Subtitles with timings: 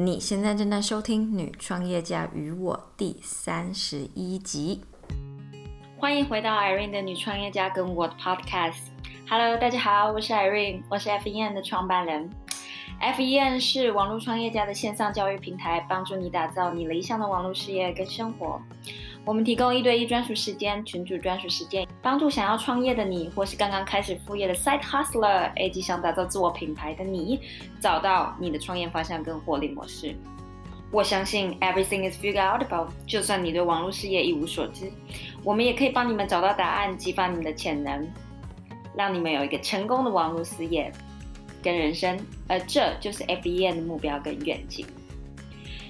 [0.00, 4.80] 你现在正在收听《女创业家与我》第三十一集。
[5.98, 8.76] 欢迎回到 Irene 的女创业家跟我的 Podcast。
[9.28, 12.30] Hello，大家好，我是 Irene，我是 FEN 的创办人。
[13.00, 18.62] FEN 是网络创业家的线上教育平台，帮助你打造你理想的网络事业跟生活。
[19.28, 27.38] 我们提供一对一专属时间、群主专属时间，帮助想要创业的你，或是刚刚开始副业的 Side Hustler，以及想打造自我品牌的你，
[27.78, 30.16] 找到你的创业方向跟获利模式。
[30.90, 34.90] 我相信 Everything is figured out about，就算你对网络事业一无所知，
[35.44, 38.08] 我们也可以帮你们找到答案，激发你们的潜能，
[38.96, 40.90] 让你们有一个成功的网络事业
[41.62, 42.18] 跟人生。
[42.48, 44.86] 而这就是 FBN 的目标跟愿景。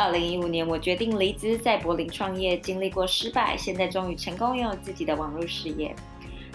[0.00, 5.94] 二零一五年，我决定离职，在柏林创业，经历过失败，现在终于成功拥有自己的网络事业。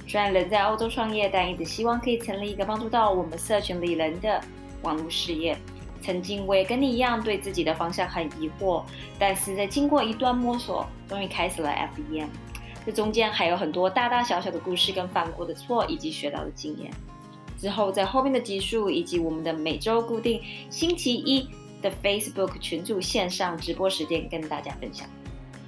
[0.07, 4.41] 虽然人在欧洲创业，但一直希望可以成立一个帮助到我们社群里人的
[4.81, 5.55] 网络事业。
[6.01, 8.83] 曾经我也跟你一样，对自己的方向很疑惑，
[9.19, 12.25] 但是在经过一段摸索，终于开始了 FEM。
[12.83, 16.89] 这中间还有很多大大小小的故事，跟犯过的错，以及学到的经验。
[17.59, 21.47] 之后在后面的集数，以及我们的每周固定星期一。
[21.85, 25.07] 的 Facebook 群组线上直播时间跟大家分享，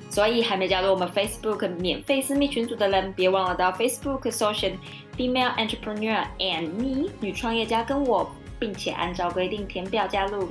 [0.09, 4.75] 所以还没加入我们 Facebook 免费私密群组的人，别忘了到 Facebook 搜寻
[5.15, 10.49] Female Entrepreneur and Me 女创业家跟我，并且按照规定填表加入。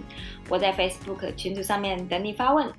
[0.49, 2.73] 我在 Facebook 群组上面等你发问。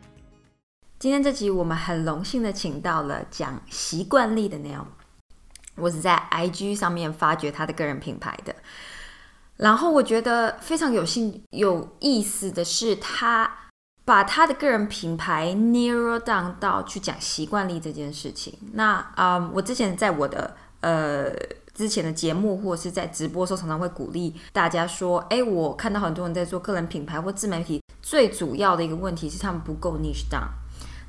[0.98, 4.86] 今天这集我们很荣幸的请到了讲习惯力的 Neil，
[5.76, 8.56] 我是在 IG 上面发掘他的个人品牌的。
[9.58, 13.52] 然后我觉得非常有兴有意思的是，他
[14.06, 18.54] 把他的个人品牌 narrow down 到去讲习惯力这件事情。
[18.74, 21.32] 那啊，我之前在我的呃
[21.74, 30.50] 之前的节目或者是在直播时候，常常会鼓励大家说：，哎，我看到很多人在做个人品牌或自媒体，最主要的一个问题是他们不够 niche down。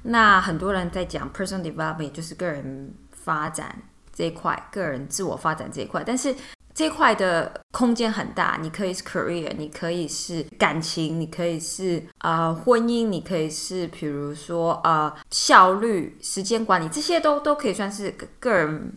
[0.04, 3.82] 那很多人在讲 personal development，就是个人发展
[4.12, 6.34] 这一块，个人自我发展这一块，但是。
[6.78, 18.92] 这块的空间很大，你可以是 career，你可以是感情，你可以是啊婚姻，你可以是比如说啊效率、时间管理，这些都都可以算是个人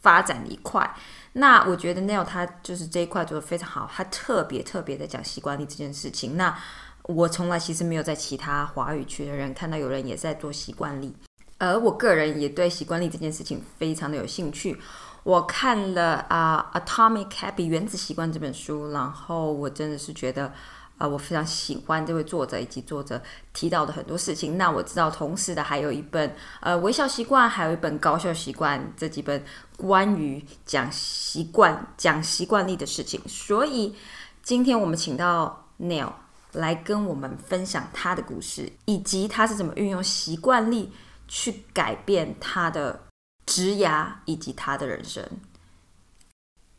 [0.00, 0.88] 发展的一块。
[1.32, 6.36] 那我觉得 Neil 他就是这一块做的非常好，他特别特别的讲习惯力这件事情。
[6.36, 6.56] 那
[7.02, 11.12] 我从来其实没有在其他华语区的人看到有人也在做习惯力，
[11.58, 14.78] 而我个人也对习惯力这件事情非常的有兴趣。
[15.28, 20.50] 我看了啊《Atomic Habit》原子习惯这本书，然后我真的是觉得
[20.96, 23.20] 啊，我非常喜欢这位作者以及作者
[23.52, 24.56] 提到的很多事情。
[24.56, 29.44] 那我知道，同时的还有一本呃《微笑习惯》，还有一本《高效习惯》这几本
[29.76, 33.20] 关于讲习惯、讲习惯力的事情。
[33.28, 33.94] 所以
[34.42, 36.10] 今天我们请到 Neil
[36.52, 40.90] 来跟我们分享他的故事，以及他是怎么运用习惯力
[41.26, 43.07] 去改变他的。
[43.48, 45.26] 职涯以及他的人生。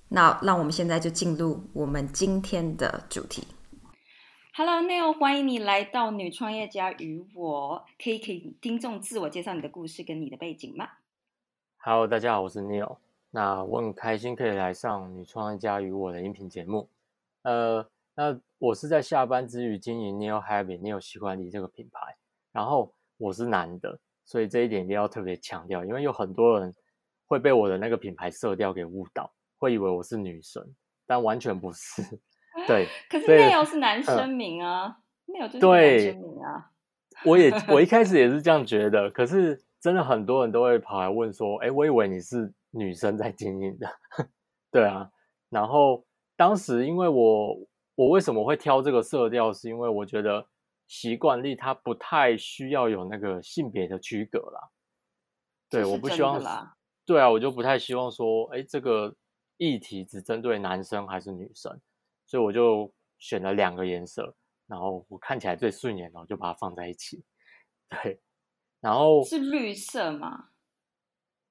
[0.10, 3.48] 那让我们现在就进入我们今天的主题。
[4.54, 10.88] Hello Neil，欢迎你来到女创业家与我，可以给听众自我介绍你的故事跟你的背景吗
[11.78, 12.98] ？Hello，大家好，我是 Neil。
[13.32, 16.88] 那我很开心可以来上女创业家与我的音频节目。
[17.42, 22.16] 呃，那我是在下班之余经营 Neil Happy、Neil 习惯力这个品牌，
[22.52, 23.98] 然后我是男的。
[24.30, 26.72] 所以这一点一定要特别强调，因为有很多人
[27.26, 30.64] 会被我的那个品牌色调给误导，会以为我是女神，
[31.08, 32.04] 但完全不是。
[32.68, 34.96] 对， 可是内容是男生名啊，
[35.26, 36.70] 内容就是男生名啊。
[37.26, 43.90] 我也 我一开始也是这样觉得，可是真的很多人都会跑来问说：“哎，我以为你是女生在经营的。”
[44.70, 45.10] 对啊，
[45.50, 46.06] 然后
[46.38, 47.58] 当时因为我
[47.96, 50.46] 我为什么会挑这个色调，是因为我觉得。
[50.90, 54.72] 习惯力它不太需要有那个性别的区隔啦，
[55.70, 56.42] 对，我不希望，
[57.06, 59.16] 对啊，我就不太希望说，哎，这个
[59.58, 61.80] 议题只针对男生还是女生，
[62.26, 67.24] 所以我就选了两个颜色，然后我看起来最顺眼的，我就把它放在一起，
[67.88, 68.20] 对，
[68.82, 70.50] 然后是绿色吗？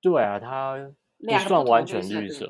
[0.00, 0.76] 对啊，它
[1.18, 2.44] 不算完全绿色，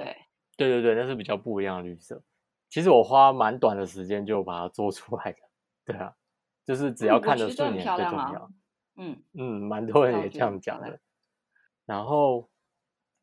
[0.56, 2.22] 对对对，那是比较不一样的绿色。
[2.70, 5.38] 其实我花蛮短的时间就把它做出来的，
[5.84, 6.14] 对啊。
[6.68, 8.50] 就是只要看着顺眼最重要。
[8.96, 11.00] 嗯嗯，蛮多人也这样讲的。
[11.86, 12.50] 然后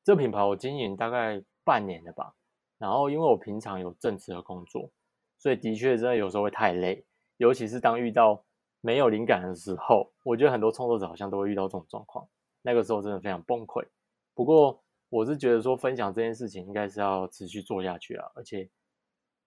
[0.04, 2.34] 这品牌我经营大概半年了吧。
[2.80, 4.90] 然后因为我平常有正职的工作，
[5.38, 7.06] 所以的确真的有时候会太累，
[7.38, 8.44] 尤其是当遇到
[8.82, 12.28] 没有灵感的时候，我觉得很多创作者好像都会遇到这种状况。
[12.64, 13.86] 那个时候真的非常崩溃。
[14.34, 18.68] 不过我是觉得说分享这件事情应该是要持续做下去啊，而且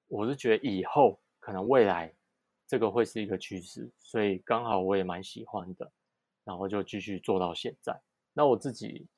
[0.06, 2.15] 我是觉得以后可能未来
[2.69, 5.91] 这个会是一个趋势，所以刚好我也蛮喜欢的，
[6.44, 8.00] 然后就继续做到现在。
[8.32, 9.09] 那我自己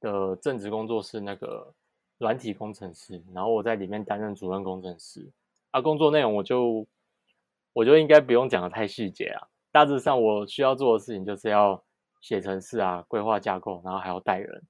[0.00, 1.74] 的正职工作是那个。
[2.18, 5.28] 软体工程师，然后我在里面担任主任工程师。
[5.72, 6.86] 啊，工作内容我就
[7.72, 9.48] 我就应该不用讲的太细节啊。
[9.72, 11.82] 大致上我需要做的事情就是要
[12.20, 14.62] 写程式啊，规划架构，然后还要带人。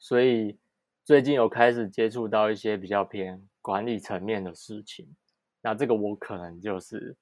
[0.00, 0.58] 所以
[1.04, 5.14] 最近有开始接触到一些比较偏管理层面的事情。
[5.62, 7.16] 那这个我可能就是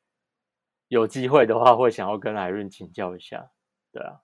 [0.89, 3.51] 有机会的话，会想要跟艾润请教一下。
[3.93, 4.21] 对啊，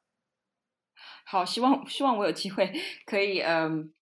[1.24, 2.72] 好，希望希望我有机会
[3.06, 3.92] 可以嗯。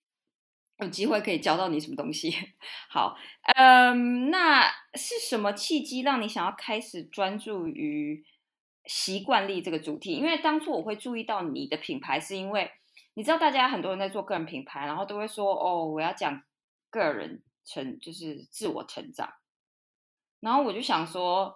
[0.78, 2.34] 有机会可以教到你什么东西？
[2.90, 3.16] 好，
[3.54, 8.24] 嗯，那是什么契机让你想要开始专注于
[8.86, 10.14] 习惯力这个主题？
[10.14, 12.68] 因为当初我会注意到你的品牌，是因为
[13.14, 16.42] 你知道大家很多人在做个人品牌，然后都会说哦，我要讲
[16.90, 19.32] 个人成，就是自我成长。
[20.42, 21.54] 然后我就想说，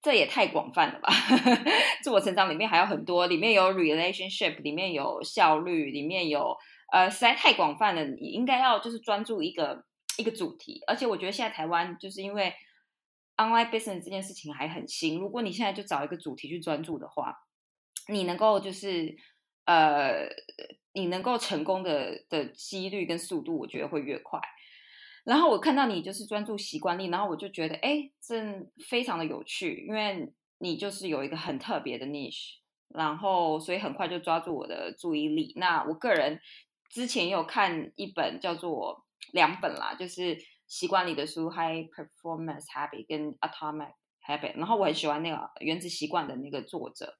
[0.00, 1.12] 这也太广泛了吧？
[2.02, 6.56] 自我成长里面还有很多，里面有 relationship，里面有效率，里面有。
[6.92, 9.84] 呃，实在太广泛了，你应该要就是专注一个
[10.18, 10.80] 一个主题。
[10.86, 12.54] 而且我觉得现在台湾就是因为
[13.36, 17.34] online business 这件事情还很新，如果你现在就找一个主题去专注的话，
[18.08, 19.16] 你能够就是
[19.64, 20.28] 呃，
[20.92, 24.38] 你能够成功的的几率跟速度，我觉得会越快。
[25.26, 28.42] 然后我看到你就是专注习惯力，然后我就觉得哎，这
[28.88, 32.54] 非常的有趣，因为你就是有一个很特别的 niche，
[32.88, 35.52] 然后所以很快就抓住我的注意力。
[35.56, 36.40] 那我个人。
[36.88, 40.38] 之前有看一本叫做两本啦，就是
[40.68, 43.92] 习惯力的书《High Performance Habit》跟《Atomic
[44.24, 47.18] Habit》，然后我很喜欢那个原子习惯的那个作者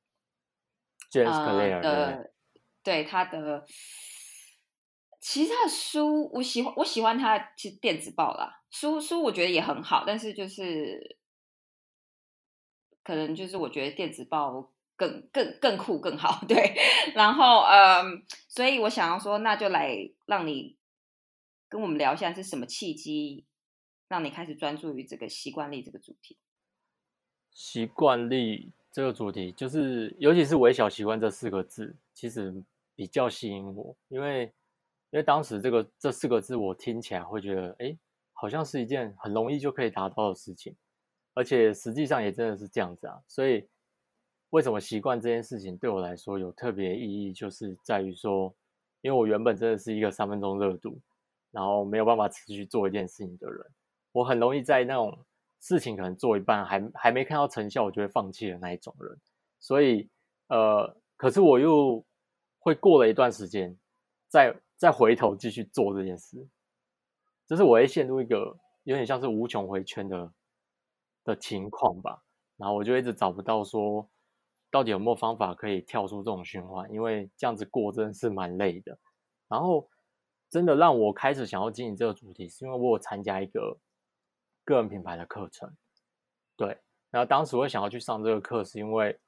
[1.11, 2.33] ，James Clear 的，
[2.85, 3.67] 对他的，
[5.29, 11.19] 其实他的书我喜欢，我喜欢他其实电子报啦，书书我觉得也很好，但是就是
[13.03, 14.73] 可能就是我觉得电子报。
[14.99, 16.75] 更更更酷更好， 对，
[17.15, 19.95] 然后嗯，所以我想要说，那就来
[20.25, 20.75] 让你
[21.69, 23.45] 跟我们聊一下是什么契机，
[24.09, 26.39] 让你开始专注于这个习惯力这个主题。
[27.53, 32.65] 习惯力这个主题，就是尤其是微小习惯这四个字，其实
[32.95, 34.51] 比较吸引我，因为
[35.11, 37.97] 因为当时这个这四个字我听起来会觉得，哎，
[38.33, 40.75] 好像是一件很容易就可以达到的事情，
[41.35, 43.67] 而且实际上也真的是这样子啊，所以。
[44.51, 47.33] 为什么习惯这件事情对我来说有特别意义？
[47.33, 48.55] 就是在于说，
[49.03, 50.99] 因为我原本真的是一个三分钟热度，
[51.51, 53.61] 然后没有办法持续做一件事情的人。
[54.13, 55.19] 我很容易在那种
[55.61, 59.19] 事情可能做一半还还没看到成效，我就会放弃的那一种人。
[59.59, 60.09] 所以，
[60.47, 62.03] 呃，可是我又
[62.61, 63.77] 会过了一段时间，
[64.29, 66.47] 再再回头继续做这件事，
[67.47, 70.33] 就是我会陷入一个有点像是无穷回圈的
[71.25, 72.23] 的情况吧。
[72.57, 74.09] 然后我就一直找不到说。
[74.69, 76.93] 到底有没有方法可以跳出这种循环？
[76.93, 78.99] 因为这样子过真的是蛮累的。
[79.49, 79.89] 然后，
[80.51, 83.79] 真的让我开始想要经营这个主题，是因为我有参加一个
[84.65, 85.73] 个人品牌的课程。
[86.57, 86.77] 对，
[87.11, 89.19] 然后当时我想要去上这个课，是因为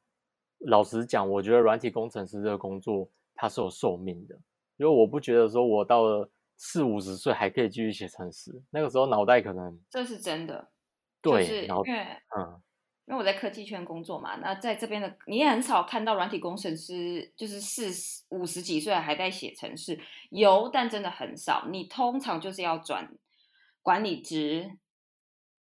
[0.58, 4.38] 老实讲，我觉得软体工程师这个工作它是有寿命的，
[4.78, 10.68] 因为我不觉得说我到了四五十岁还可以继续写程式，那个时候脑袋可能这是真的。
[11.20, 12.06] 对，因为
[12.36, 12.62] 嗯。
[13.06, 21.68] 因为我在科技圈工作嘛，那在这边的你也很少看到软体工程师就是四十五十几岁还在写程式，有，但真的很少。
[21.70, 23.10] 你通常就是要转
[23.80, 24.76] 管理职，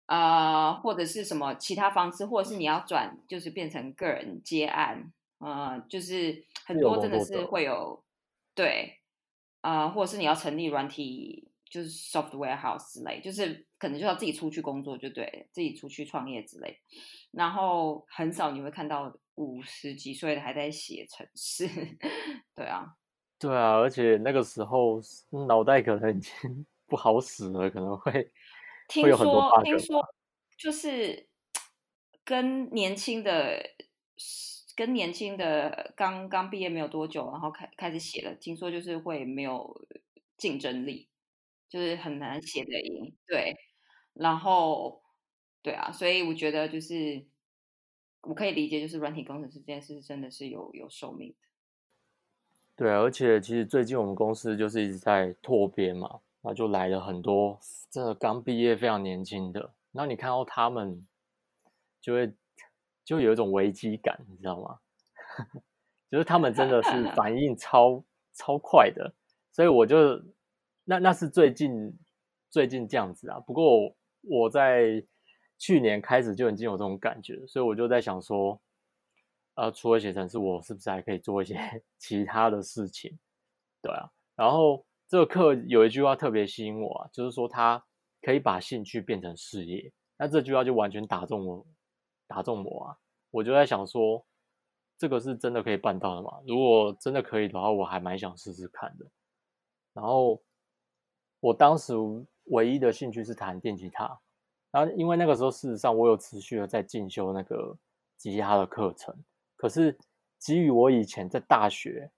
[0.06, 8.03] 呃，或者是什么其他方式，或者是你要转就是变成个人接案，呃，就是很多真的是会有
[8.56, 9.00] 对，
[9.62, 11.50] 啊，或者是你要成立软体。
[11.74, 16.80] 就是 software house 之类，就是可能就要自己出去工作，就对，自己出去创业之类。
[17.32, 21.68] 然后很少你会看到五十几岁的还在写程式，
[22.54, 22.86] 对啊，
[23.40, 25.02] 对啊，而且那个时候
[25.48, 26.32] 脑袋可能已经
[26.86, 28.32] 不好使了，可能会
[28.88, 30.08] 听说听说
[30.56, 31.28] 就是
[32.24, 33.60] 跟年轻的
[34.76, 39.86] 跟年轻的刚刚毕业没有多久，然后开开始写了，听说就是会没有
[40.38, 41.08] 竞争力。
[41.70, 43.58] 就是很难写的赢，对，
[44.14, 45.02] 然后
[45.64, 47.26] 对啊，所以我觉得就是
[48.22, 51.36] 我可以理解，就是软体工程师这件事真的是有有寿命的。
[52.76, 61.08] 对，而且其实最近我们公司就是一直在拓编嘛，那就来了很多真的刚毕业非常年轻的，然后你看到他们
[62.00, 62.32] 就会
[63.06, 64.80] 就有一种危机感，你知道吗？
[66.10, 69.14] 就是他们真的是反应超超快的，
[69.52, 70.22] 所以我就
[70.84, 71.92] 那那是最近
[72.50, 73.40] 最近这样子啊。
[73.40, 75.04] 不过我在
[75.58, 78.62] 去年开始就已经有这种感觉，所以我就在想说，
[79.56, 81.56] 呃，除了写程式，我是不是还可以做一些
[81.98, 83.18] 其他的事情？
[83.82, 84.10] 对啊。
[84.36, 87.84] 然后这个课有一句话特别吸引我啊，就是说他
[88.22, 89.92] 可以把兴趣变成事业。
[90.18, 91.66] 那这句话就完全打中我，
[92.28, 92.98] 打中我啊！
[93.32, 94.26] 我就在想说。
[94.96, 96.40] 这个是真的可以办到的吗？
[96.48, 99.06] 如果真的可以的话，我还蛮想试试看的。
[99.92, 100.42] 然后
[101.42, 101.94] 我当时
[102.46, 104.18] 唯一的兴趣是弹电吉他，
[104.72, 107.76] 然后因为那个时候事实上我有持续的在进修那个
[108.16, 109.14] 吉他的课程。
[109.58, 109.98] 可是
[110.38, 112.10] 基于我以前在大学，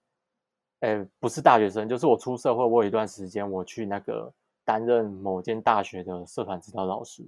[0.81, 4.31] 哎，不是大学生，就是我出社会，我有一段时间我去那个
[4.63, 7.25] 担任某间大学的社团指导老师，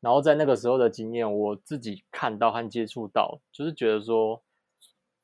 [0.00, 4.42] 然后在那个时候的经验，我自己看到和接触到，就是觉得说。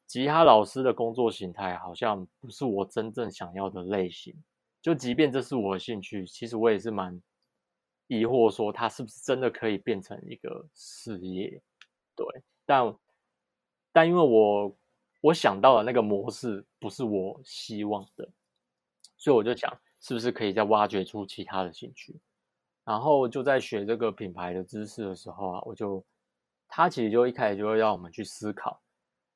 [0.04, 4.34] 吉他老师的工作形态好像不是我真正想要的类型，
[4.82, 7.18] 就即便这是我的兴趣，其实我也是蛮
[8.08, 11.62] 疑惑，说他是不是真的可以变成一个事业？
[12.14, 12.26] 对，
[12.66, 12.94] 但
[13.90, 14.76] 但因为我
[15.22, 18.28] 我想到的那个模式不是我希望的，
[19.16, 22.20] 所以我就想是不是可以再挖掘出其他的兴趣，
[22.84, 26.04] 然后就在学这个品牌的知识的时候啊，我就
[26.68, 28.82] 他其实就一开始就会让我们去思考。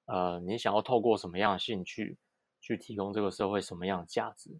[0.07, 2.17] 呃，你想要透过什么样的兴趣
[2.61, 4.51] 去提供这个社会什么样的价值？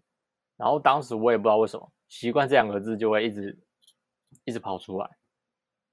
[0.55, 3.59] 然后当时我也不知道为什么，习惯这两个字就会一直
[4.45, 5.09] 一直跑出来。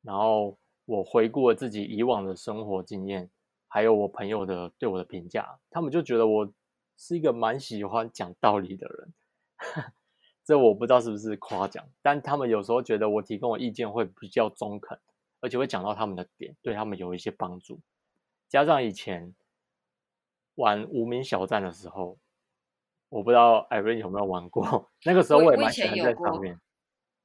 [0.03, 3.31] 然后我回顾了自己以往的生活经验，
[3.69, 6.53] 还有我朋友的对我的评价，他们就觉得我
[6.97, 9.13] 是一个蛮喜欢讲道理的人。
[10.45, 14.99] 这我不知道是不是夸奖，但他们有时候觉得我提供的意见会比较中肯，
[15.41, 17.81] 而且会讲到他们的点，对他们有一些帮助。
[18.49, 19.35] 加上以前。
[20.57, 22.17] 玩无名小站的时候，
[23.09, 24.89] 我不知道艾瑞有没有玩过。
[25.05, 26.61] 那个时候我也蛮喜欢在上面。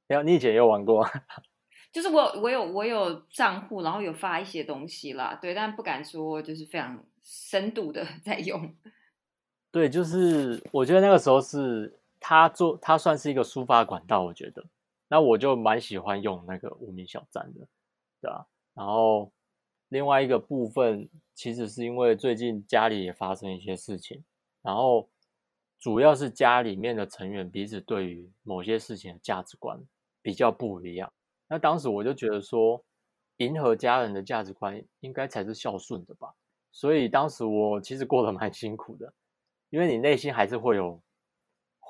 [0.08, 1.08] 哎呀，你以前也有玩过？
[1.94, 8.74] 就是我，我有我有账户，然后有发一些东西啦，对，但不敢说就是非常深度的 在用。
[9.70, 14.22] 对，就是我觉得那个时候是他做，他算是一个抒发管道。
[14.22, 14.64] 我觉得，
[15.08, 17.66] 那我就蛮喜欢用那个无名小站的，
[18.20, 18.46] 对吧？
[18.74, 19.32] 然后。
[19.92, 24.22] 另外一个部分，其实是因为最近家里也发生一些事情，
[24.62, 25.10] 然后
[25.80, 29.76] 主要是家里面的成员彼此对于某些事情的价值观
[30.22, 31.12] 比较不一样。
[31.48, 32.80] 那当时我就觉得说，
[33.38, 36.32] 迎合家人的价值观应该才是孝顺的吧。
[36.70, 39.12] 所以当时我其实过得蛮辛苦的，
[39.70, 41.02] 因为你内心还是会有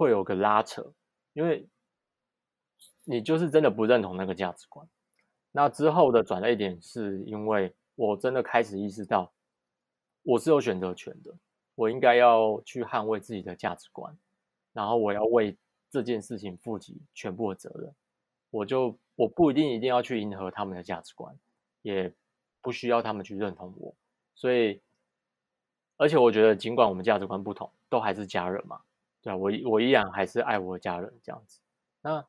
[0.00, 0.92] 会有个拉扯，
[1.34, 1.68] 因为
[3.04, 4.88] 你就是真的不认同那个价值观。
[5.52, 7.74] 那之后的转捩点是因为。
[7.96, 9.30] 我真的开始意识到，
[10.22, 11.34] 我是有选择权的，
[11.74, 14.16] 我应该要去捍卫自己的价值观，
[14.72, 15.54] 然后我要为
[15.90, 17.94] 这件事情负起全部的责任。
[18.48, 21.38] 我就我不一定一定要去迎合他们的价值观，
[21.82, 22.10] 也
[22.62, 23.94] 不需要他们去认同我。
[24.34, 24.80] 所以，
[25.98, 28.80] 而且我觉得，尽管我们价值观不同，都还是家人嘛，
[29.22, 31.60] 对啊，我我依然还是爱我的家人这样子。
[32.02, 32.26] 那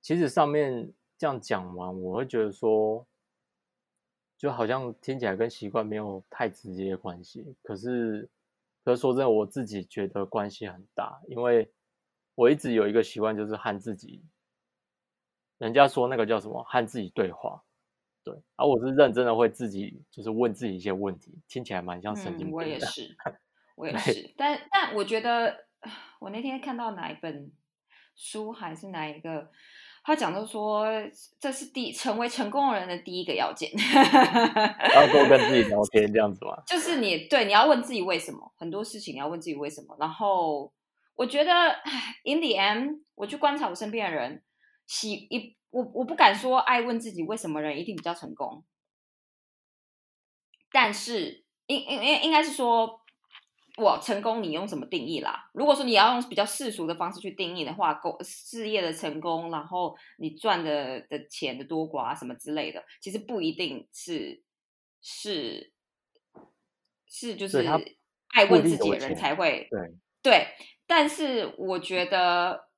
[0.00, 3.06] 其实上面这样讲完，我会觉得说。
[4.38, 8.28] 就好像听起来跟习惯没有太直接的关系，可是，
[8.84, 11.72] 可是说真的，我自己觉得关系很大，因为
[12.34, 14.20] 我一直有一个习惯，就是和自己，
[15.58, 17.62] 人家说那个叫什么，和自己对话，
[18.24, 22.56] 对，而我是认真的会自己就是问自己一些问题，听起来蛮像神经病的。
[22.58, 23.16] 我也是，
[23.76, 25.56] 我也是，但但我觉得，
[26.22, 27.50] 我那天看到哪一本
[28.14, 29.50] 书还是哪一个。
[30.04, 30.84] 他讲到说，
[31.38, 36.60] 这是第成为成功人的第一个要件，要多跟自己聊天这样子吗？
[36.66, 39.96] 就是你对你要问自己为什么，很多事情你要问自己为什么。
[40.00, 40.72] 然后
[41.14, 41.52] 我觉得
[42.24, 44.42] ，in the end，我去观察我身边的人，
[44.88, 48.64] 喜一我我不敢说爱问自己为什么人一定比较成功，
[50.72, 53.01] 但是应应应应该是说。
[53.78, 55.48] 我成功，你用什么定义啦？
[55.54, 64.42] 如果说你要用比较世俗的方式去定义的话，工事业的成功，然后你赚的的钱的多寡什么之类的，其实不一定是
[65.00, 65.72] 是
[67.06, 67.66] 是就是
[68.28, 70.46] 爱问自己的人才会对对。
[70.86, 72.68] 但是我觉得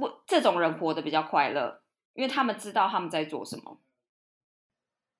[0.00, 1.82] 我这种人活得比较快乐，
[2.14, 3.80] 因为他们知道他们在做什么。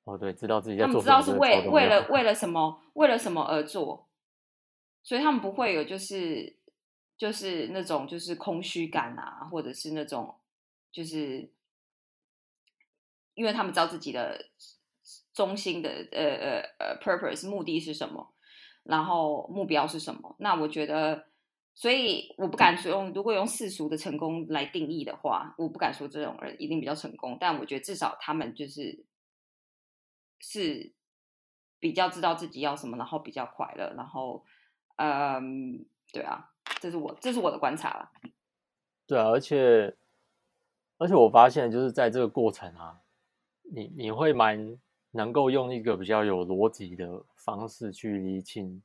[0.05, 4.09] 哦，对，知道自己在他们做什么，知道是为为了为了什么为了什么而做，
[5.03, 6.57] 所以他们不会有就是
[7.17, 10.35] 就是那种就是空虚感啊，或者是那种
[10.91, 11.53] 就是
[13.35, 14.47] 因为他们知道自己的
[15.33, 18.35] 中心的呃呃呃 purpose 目的是什么，
[18.83, 20.35] 然后目标是什么。
[20.41, 21.27] 那我觉得，
[21.75, 29.05] 所以我不敢说用如果用世俗的成功来定义的话，我不敢说这种人一定比较成功，但我觉得至少他们就是
[30.43, 30.93] 是
[31.79, 34.45] 比较知道自己要什么，然后比较快乐，然后
[34.97, 38.11] 嗯，对啊，这是我这是我的观察了。
[39.07, 39.97] 对啊，而且
[40.99, 43.01] 而且我发现就是在这个过程啊，
[43.63, 44.79] 你你会蛮
[45.13, 48.83] 能够用一个比较有逻辑的方式去理清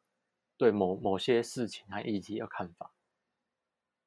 [0.58, 2.92] 对某某些事情和议题的看法。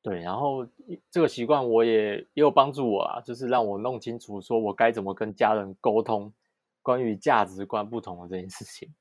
[0.02, 0.66] 对，然后
[1.10, 6.32] 这个习惯我也也有帮助我啊，就是让我弄清楚说我该怎么跟家人沟通
[6.82, 8.94] 关于价值观不同的这件事情。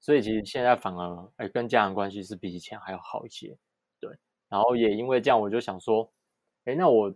[0.00, 3.58] 所以其实现在反而哎跟家人关系是比以前还要好一些。
[4.00, 4.16] 对，
[4.48, 6.12] 然后也因为这样，我就想说。
[6.66, 7.14] 哎，那我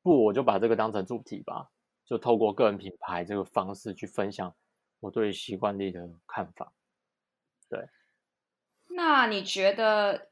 [0.00, 1.70] 不我就把这个当成主题吧，
[2.06, 4.56] 就透过个人品牌这个方式去分享
[5.00, 6.72] 我对习惯力的看法。
[7.68, 7.86] 对，
[8.88, 10.30] 那你觉得，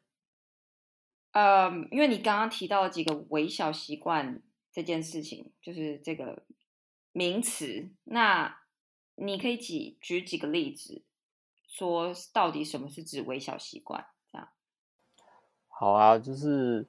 [1.32, 6.46] 呃，因为你刚刚提到几个微小习惯这件事情，就是这个
[7.12, 8.62] 名词，那
[9.18, 11.02] 你可以举举几个例子，
[11.66, 14.06] 说到底什么是指微小习惯？
[14.30, 14.48] 这样。
[15.68, 16.86] 好啊，就是。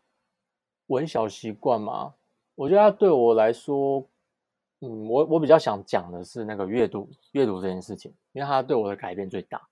[0.89, 2.15] 文小习惯嘛，
[2.55, 4.09] 我觉得它对我来说，
[4.79, 9.69] 嗯，我我比较想讲的是那个阅读，阅读这件事情，因为它对我的改变最大。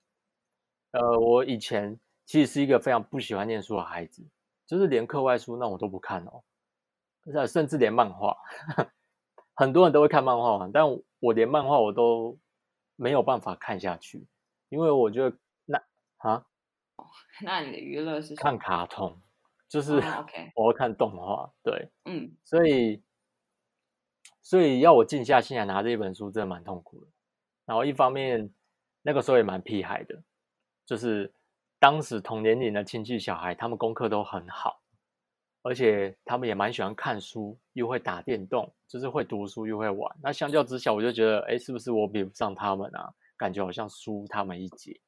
[0.91, 4.23] 呃，我以前其实是一个非常不喜欢念书的孩子，
[4.67, 6.43] 就是连课外书那我都不看哦，
[7.47, 8.37] 甚至连漫画，
[9.55, 10.85] 很多人都会看漫画，但
[11.19, 12.37] 我连漫画我都
[12.97, 14.27] 没有办法看下去，
[14.67, 15.81] 因为我觉得那
[16.17, 16.45] 啊，
[17.41, 19.21] 那你的娱乐是看卡通。
[19.69, 20.01] 就是
[20.55, 23.03] 我会看动画，对，嗯，所以
[24.41, 27.07] 所以要我静下心来拿这一本书，真的蛮痛苦的。
[27.65, 28.49] 然后一方面
[29.01, 30.23] 那个时候也蛮屁孩的，
[30.85, 31.33] 就是
[31.79, 34.79] 当时同年龄的亲戚小孩，他们功课都很好，
[35.67, 40.17] 而且他们也蛮喜欢看书，又会打电动，就是会读书又会玩。
[40.21, 43.13] 那相较之下，我就觉得，哎，是不是我比不上他们啊？
[43.35, 44.99] 感觉好像输他们一截，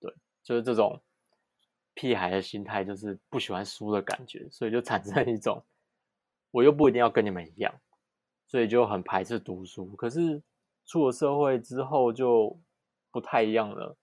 [0.00, 1.00] 对，就是这种。
[1.94, 5.62] 屁孩的心态就是不喜欢输的感觉，所以就产生一种
[6.50, 7.70] 我又不一定要跟你们一样，
[8.46, 9.84] 所以就很排斥读书。
[9.94, 10.42] 可是
[10.86, 12.58] 出了社会之后就
[13.10, 13.94] 不太一样了，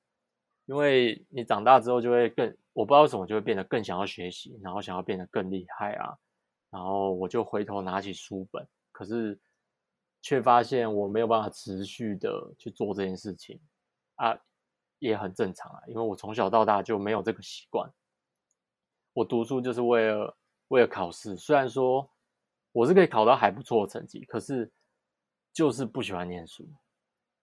[0.68, 6.18] 因为你长大之后就会更我不知道为什么就会变得更想要学习，然后想要变得更厉害啊。
[6.70, 9.38] 然后我就回头拿起书本，可是
[10.22, 13.60] 却发现我没有办法持续的去做这件事情
[14.16, 14.40] 啊。
[15.00, 17.90] 也很正常啊，因为我从小到大就没有这个习惯。
[19.12, 20.38] 我读书就是为了
[20.70, 22.10] 为了考试，虽然说
[22.72, 24.72] 我是可以考到还不错的成绩，可是
[25.52, 26.66] 就是不喜欢念书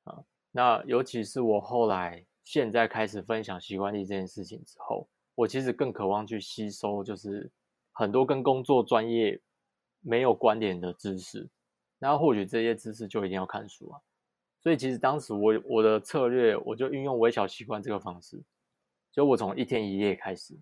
[0.04, 0.24] 啊。
[0.50, 7.52] 那尤其是我后来现在开始分享习惯力这件事情之后，我其实更渴望去吸收，就是
[7.92, 9.40] 很多跟工作专业
[10.00, 11.48] 没有关联的知识。
[11.98, 14.00] 那或许这些知识就一定要看书啊。
[14.60, 18.42] 所以其实当时我我的策略，我就运用微小习惯这个方式，
[19.12, 20.58] 就我从一天一页开始，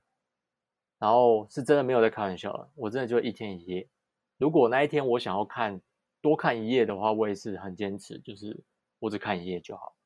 [0.98, 3.88] 然后是真的没有在开玩笑了，我真的就一天一页。
[4.36, 5.80] 如果那一天我想要看
[6.20, 8.62] 多看一页的话，我也是很坚持，就是
[8.98, 9.96] 我只看一页就好。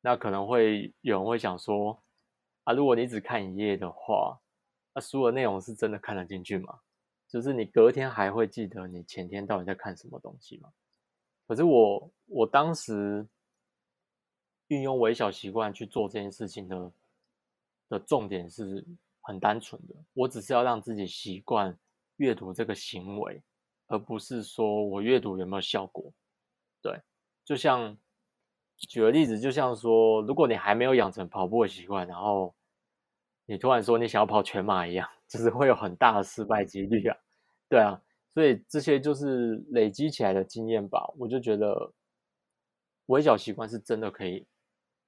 [0.00, 2.02] 那可能会有人会想说，
[2.66, 4.40] 啊，如果你只看一页的话，
[4.92, 6.80] 那书的内容是真的看得进去吗？
[7.28, 10.72] 就是你隔天还会记得你前天到底在看什么东西吗？
[11.46, 13.24] 可是我我当时
[14.66, 16.92] 运用微小习惯去做这件事情的
[17.88, 18.84] 的重点是
[19.20, 21.76] 很单纯的，我只是要让自己习惯
[22.16, 23.40] 阅读这个行为，
[23.86, 26.12] 而不是说我阅读有没有效果。
[26.82, 27.00] 对，
[27.44, 27.96] 就像
[28.76, 32.54] 举个例子，就像说，如果你还没有养成跑步的习惯，然后
[33.46, 37.16] 你突然说你想要跑全马一样，就是会有很大的失败几率啊。
[37.68, 38.00] 对啊。
[38.34, 41.90] 所以这些就是累积起来的经验吧，我就觉得
[43.06, 44.46] 微小习惯是真的可以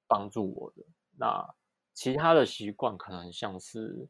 [0.06, 0.82] 帮助我的。
[1.18, 1.46] 那
[1.92, 4.08] 其他的习惯可能像是，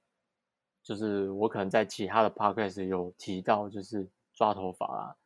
[0.84, 5.16] 就是我可能在其他的 podcast 有提到，就是抓头发啊，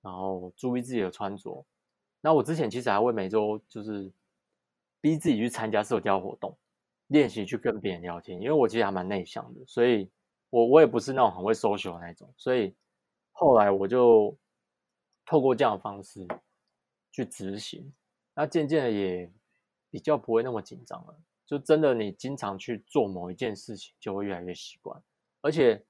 [0.00, 1.66] 然后注意自己的穿着。
[2.20, 4.10] 那我之前其实还会每周就是
[5.00, 6.56] 逼自己去参加社交活动，
[7.06, 10.10] 练习去跟别人聊天，因为我其实还蛮内向的，所以
[10.50, 12.74] 我我也不是那种很会 social 的那种，所以。
[13.32, 14.36] 后来我就
[15.24, 16.26] 透过这样的方式
[17.10, 17.90] 去执行，
[18.34, 19.32] 那渐渐的也
[19.88, 21.16] 比较不会那么紧张了。
[21.46, 25.02] 就真的你经常去做某一件事情，就会越来越习惯，
[25.40, 25.82] 而且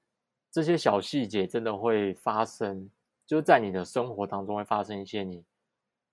[0.53, 2.89] 这些小细节真的会发生，
[3.27, 5.43] 就是在你的生活当中会发生一些你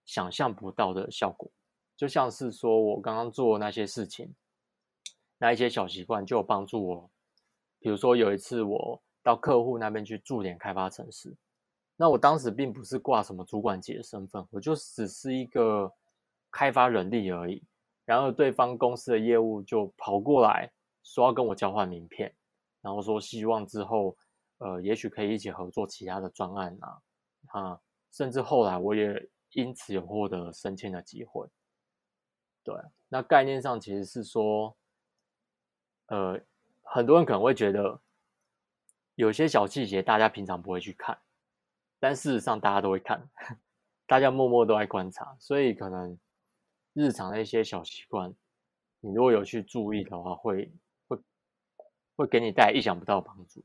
[0.08, 1.52] 想象不到的效果。
[1.96, 4.34] 就像是说我刚刚做那些事情，
[5.38, 7.12] 那一些小习惯就帮助我。
[7.80, 11.36] 比如说有一次我到客户那边去驻点开发城市，
[11.96, 15.92] 那我当时并不是挂什么主管级的身份，我就只是一个
[16.52, 17.64] 开发人力而已。
[18.06, 20.72] 然后对方公司的业务就跑过来
[21.04, 22.34] 说要跟我交换名片，
[22.82, 24.16] 然后说希望之后，
[24.60, 27.02] 呃，也许可以一起合作其他的专案啊，
[27.48, 31.48] 啊，甚至后来我也因此有获得升迁的机会。
[32.64, 32.76] 对，
[33.10, 34.78] 那概念上其实是说，
[36.08, 36.40] 呃，
[36.84, 38.02] 很多人可能会觉得
[39.16, 41.20] 有些小细节大家平常不会去看，
[42.00, 43.30] 但事实上大家都会看，
[44.06, 46.18] 大家默默都在观察，所以可能。
[47.00, 48.34] 日常的一些小习惯，
[49.02, 50.74] 你如果有去注意的话，会
[51.08, 51.20] 会
[52.16, 53.64] 会给你带来意想不到的帮助。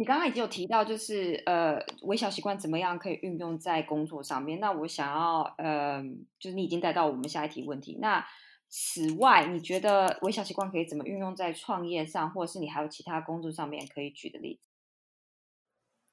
[0.00, 4.58] 你刚刚已经有提到，就是呃，微小习惯怎么样可以运用在工作上面？
[4.58, 6.02] 那我想要呃，
[6.38, 7.98] 就是你已经带到我们下一题问题。
[8.00, 8.26] 那
[8.70, 14.70] 此外，你觉得微小习惯可以怎么运用在创业上，或者是你还有其他工作上面可以举的例子？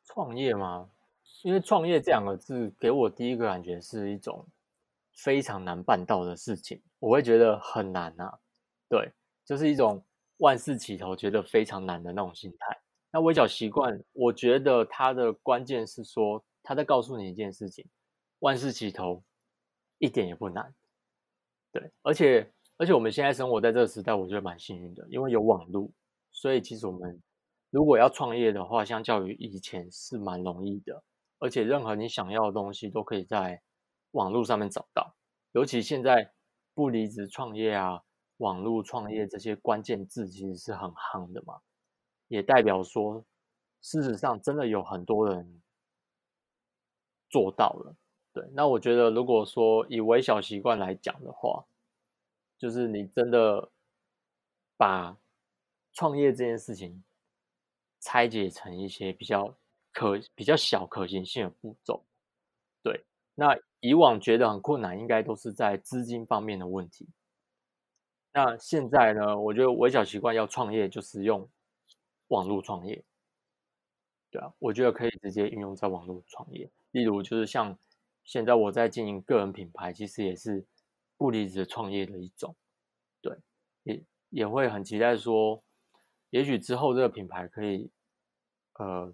[0.03, 0.89] 创业吗？
[1.43, 4.45] 因为创业这两个字给我第一个感觉是一种
[5.13, 8.39] 非常难办到的事情，我会觉得很难啊。
[8.89, 9.13] 对，
[9.45, 10.03] 就是一种
[10.39, 12.77] 万事起头觉得非常难的那种心态。
[13.17, 17.83] 那微小习惯，我觉得它的关键是说，他在告诉你一件事情：
[18.41, 19.23] 万事起头
[19.97, 20.71] 一点也不难。
[21.71, 25.89] 对，而且而且我们现在生活在这个时代，我觉得蛮幸运的，因为有网络，
[26.31, 27.19] 所以其实我们
[27.71, 31.03] 如果要创业的话，相较于以前是蛮容易的。
[31.39, 33.59] 而且任何你想要的东西都可以在
[34.11, 35.15] 网络上面找到，
[35.53, 36.31] 尤其现在
[36.75, 37.99] 不离职创业啊、
[38.37, 41.55] 网络创业这些关键字其实是很夯的嘛，
[42.27, 43.25] 也代表说，
[43.81, 45.61] 事实上真的有很多人
[47.29, 47.95] 做到了。
[48.33, 51.65] 对，那我觉得如果说以微小习惯来讲的话，
[52.57, 53.71] 就是你真的
[54.75, 55.17] 把
[55.93, 57.03] 创业这件事情
[57.99, 59.55] 拆解成一些比较。
[59.93, 62.05] 可比较小可行性的步骤，
[62.83, 67.09] 对，那以往觉得很困难，应该都是在资金方面的问题。
[68.31, 69.35] 那现在呢？
[69.39, 71.49] 我觉得微小习惯要创业，就是用
[72.27, 73.03] 网络创业，
[74.29, 76.69] 对啊，我觉得可以直接运用在网络创业。
[76.91, 77.77] 例如，就是像
[78.23, 80.65] 现在我在经营个人品牌，其实也是
[81.17, 82.55] 不离职创业的一种，
[83.21, 83.37] 对，
[83.83, 85.63] 也也会很期待说，
[86.29, 87.91] 也许之后这个品牌可以，
[88.73, 89.13] 呃。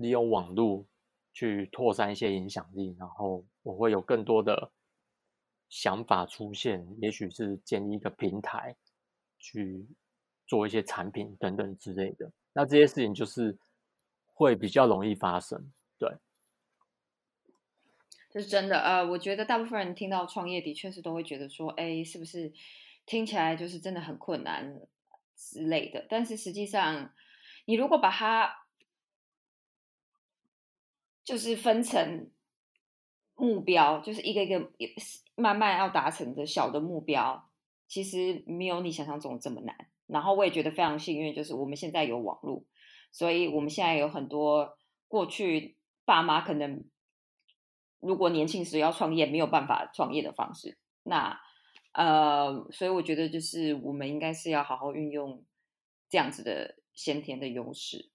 [0.00, 0.86] 利用网络
[1.32, 4.70] 去拓散一些影响力，然后我会有更多的
[5.68, 8.76] 想法出现，也许是建立一个平台
[9.40, 9.84] 去
[10.48, 12.32] 做一些产品等等之类的。
[12.54, 13.56] 那这些事情就是
[14.34, 16.10] 会比较容易发生，对，
[18.30, 18.80] 这是真的。
[18.80, 22.52] 呃，我觉得大部分人听到创业的确是都会觉得说，哎，是不是
[23.06, 24.80] 听起来就是真的很困难
[25.36, 26.04] 之类的？
[26.08, 27.12] 但是实际上，
[27.66, 28.66] 你如果把它
[31.22, 32.30] 就是分成
[33.36, 34.72] 目标，就是一个一个
[35.36, 37.50] 慢慢要达成的小的目标，
[37.86, 39.88] 其实没有你想象中这么难。
[40.08, 42.64] 然后我也觉得非常幸运，就是我们现在有网络，
[43.12, 46.84] 所以我们现在有很多过去爸妈可能
[48.00, 50.78] 如果年轻时要创业没有办法创业的方式。
[51.04, 51.38] 那
[51.92, 55.44] 呃，所以我觉得就是我们应该是要好好运用
[56.08, 58.10] 这样子的先天的优势。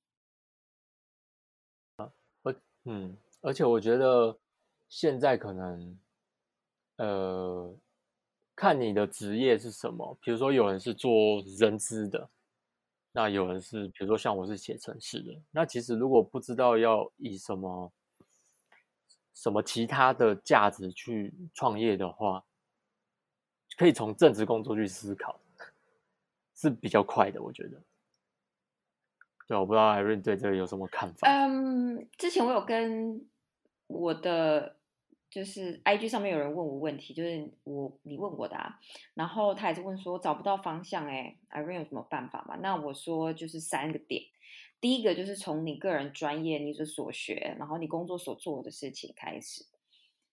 [2.86, 4.38] 嗯，而且我觉得
[4.90, 5.98] 现在可能，
[6.98, 7.74] 呃，
[8.64, 10.18] 看你的职业是什么。
[10.22, 12.30] 比如说，有人是做人资的，
[13.12, 15.34] 那有人是，比如说像我是写程式的。
[15.52, 17.92] 那其实如果不知道要以什么
[19.34, 22.42] 什么其他的价值去创业的话，
[23.78, 25.38] 可以从正职工作去思考，
[26.56, 27.82] 是比较快的，我觉得。
[29.46, 31.28] 对，我不知道艾瑞对这个有什么看法。
[31.28, 33.28] 嗯，之前我有跟
[33.88, 34.78] 我的
[35.34, 38.80] 就是 IG 上面有人问我问题，就是我你问我的，啊，
[39.16, 42.56] 然后他也是问说找不到方向，哎，艾瑞有什么办法吗？
[42.62, 44.22] 那我说就是三个点，
[44.80, 49.66] 第一个就是从你个人专业、你所学，然后你工作所做的事情开始。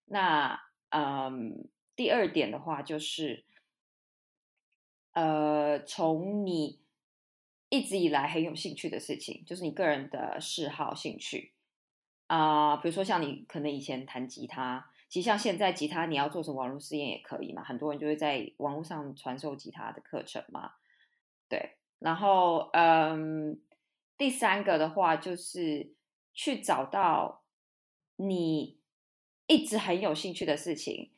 [0.05, 0.61] 那
[0.91, 3.45] 嗯，第二点的话就是，
[5.13, 6.79] 呃，从你。
[7.73, 11.53] 一直以来很有兴趣的事情，就是你个人的嗜好、兴趣，
[12.27, 20.71] 啊，比如说像你可能以前弹吉他，其实像现在吉他你要做成网络试验也可以嘛，很多人就会在网络上传授吉他的课程嘛。
[21.49, 23.61] 对，然后嗯，
[24.17, 25.95] 第三个的话就是
[26.33, 27.43] 去找到
[28.15, 28.79] 你
[29.49, 31.11] 一直很有兴趣的事情。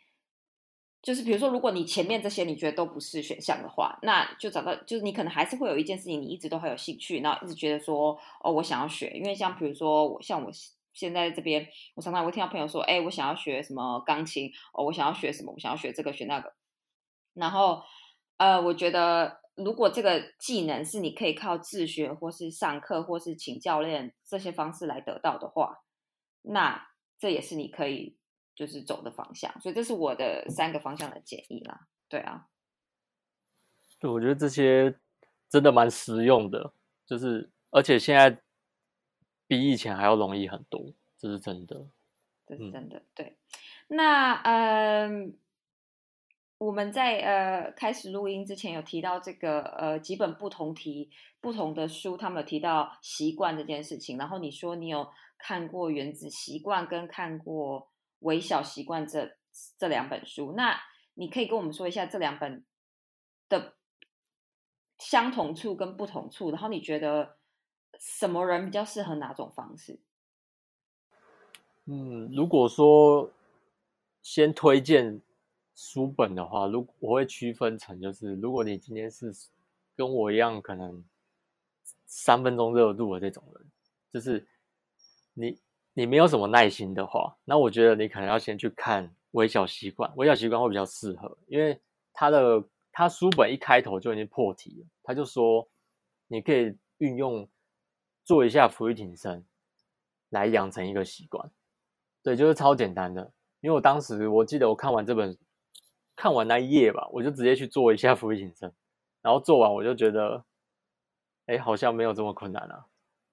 [1.03, 9.11] 就是比如说，如果你前面这些你觉得都不是选项的话，那就找到就是你可能还是会有一件事情你一直都很有兴趣，然后一直觉得说哦，我想要学。
[9.11, 10.51] 因为像比如说我像我
[10.93, 16.55] 现在这边，我常常会听到朋友说，哎，我想要学什么钢琴哦，我想要学什么，我想要学这个学那个。
[17.35, 17.83] 然后
[18.37, 25.83] 呃，我觉得如果这个技能是你可以靠自学或是上课或是请教练这些方式来得到的话，
[26.43, 28.19] 那这也是你可以。
[28.55, 31.89] 就是走的方向，所以这是我的三个方向的建议啦。
[32.07, 32.49] 对啊，
[33.99, 34.95] 对，我觉得这些
[35.49, 36.75] 真的蛮实用的，
[37.07, 38.43] 就是而且现在
[39.53, 41.87] 比以前还要容易很多，这是真的，
[42.47, 43.03] 这是真的。
[43.15, 43.37] 对，
[43.89, 45.37] 那嗯，
[46.57, 51.11] 我们在呃开始录音之前有提到这个呃几本不同题
[51.43, 57.91] 不同的书，他们有提到习惯这件事情，然后你说你有看过《原子习惯》跟看过。
[58.23, 59.37] 微小习惯这
[59.77, 60.81] 这两本书，那
[61.15, 62.65] 你可以跟我们说一下这两本
[63.49, 63.75] 的
[64.97, 67.39] 相同处跟不同处，然后你觉得
[68.03, 70.01] 什么人比较适合哪种方式？
[71.85, 73.31] 嗯，如果说
[74.21, 75.23] 先推荐
[75.77, 79.33] 书本的话，如我会区分成就是，如果你今天是
[79.97, 81.05] 跟我一样可能
[82.07, 83.71] 三分钟热度的这种人，
[84.13, 84.45] 就是
[85.35, 85.61] 你。
[85.95, 91.79] 你没有什么耐心的话，那我觉得你可能要先去看《微小习惯》，《微小习惯》会比较适合，因为
[92.15, 95.69] 他的他书本一开头就已经破题了，他就说
[96.29, 97.47] 你可以运用
[98.25, 99.45] 做一下俯卧撑
[100.31, 101.51] 来养成一个习惯，
[102.23, 103.33] 对，就是超简单的。
[103.61, 105.39] 因为我当时我记得我看完这本
[106.17, 108.73] 看完那一页吧，我就直接去做一下俯卧撑，
[109.21, 110.45] 然后做完我就觉得，
[111.47, 112.87] 哎，好像没有这么困难啊。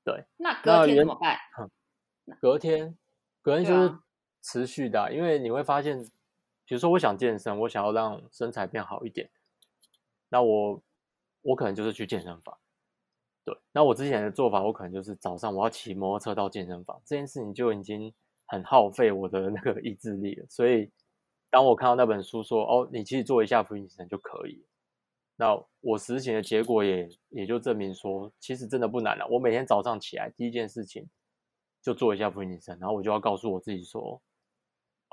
[0.03, 1.37] 对，那隔天怎么办？
[2.39, 2.97] 隔天，
[3.41, 3.97] 隔天就是
[4.41, 5.99] 持续的，因为你会发现，
[6.65, 9.29] 比如说我想健身，我想要让身材变好一点，
[10.29, 10.81] 那我
[11.41, 12.57] 我可能就是去健身房。
[13.71, 18.13] 那我之前的做法，我可能就是早上我要骑摩托车到健身房，这件事情就已经
[18.47, 20.45] 很耗费我的 那个意志力了。
[20.49, 20.91] 所以，
[21.49, 24.63] 当我看到那本书说，哦，你其实做一下俯卧撑就可以，
[25.35, 29.27] 那我实行的结果也也就证明说，其实真的不难了。
[29.29, 31.07] 我每天早上起来第一件事情。
[31.81, 34.21] 就做一下俯卧撑，然后我就要告诉我自己说：“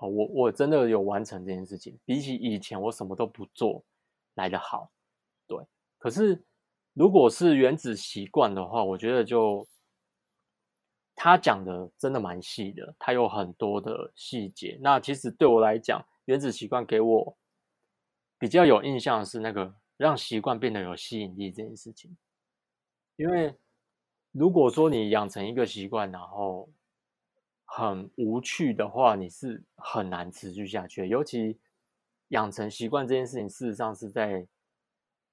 [0.02, 3.84] 哦，我我真的有完成这件事情，比起以前我什么都不做
[4.34, 4.90] 来的好。”
[5.46, 5.56] 对。
[5.96, 6.44] 可是
[6.96, 9.68] 如果是原子习惯的话，我觉得就
[11.14, 14.78] 他讲的真的蛮细的，他有很多的细节。
[14.80, 17.36] 那其实对我来讲，原子习惯给我
[18.38, 22.16] 比较有印象的是那个让习惯变得有吸引力这件事情，
[23.16, 23.54] 因为。
[24.38, 26.68] 如果说你养成一个习惯，然后
[27.64, 31.08] 很无趣的话，你是很难持续下去。
[31.08, 31.58] 尤其
[32.28, 34.46] 养成习惯这件事情，事实上是在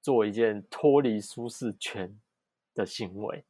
[0.03, 2.15] 做一件脱离舒适圈
[2.75, 3.43] 的行为。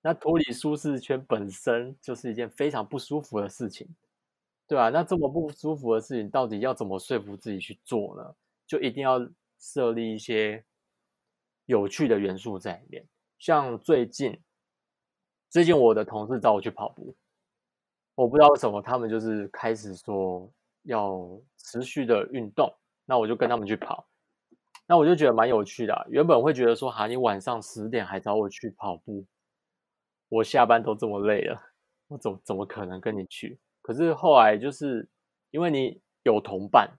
[0.00, 3.88] 那脱离舒适圈本身就是一件非常不舒服的事情，
[4.68, 4.90] 对吧？
[4.90, 8.36] 那这么不舒服的事情，到底要怎么说服自己去做呢？
[8.64, 9.18] 就一定要
[9.58, 10.64] 设立一些
[11.66, 13.04] 有趣的元素在里面，
[13.38, 14.40] 像最近。
[15.52, 17.12] 最近我的同事找我去跑步，
[18.14, 20.48] 我不知道为什么他们就是开始说
[20.84, 22.72] 要持续的运动，
[23.04, 24.06] 那我就跟他们去跑，
[24.90, 26.06] 那我就觉得蛮有趣的。
[26.10, 29.24] 原本会觉得说，哈，你晚上十点还找我去跑步，
[30.28, 31.62] 我下班都这么累了，
[32.08, 33.56] 我怎怎么可能跟你去？
[33.82, 35.08] 可是后来就是
[35.52, 36.90] 因为你有同伴，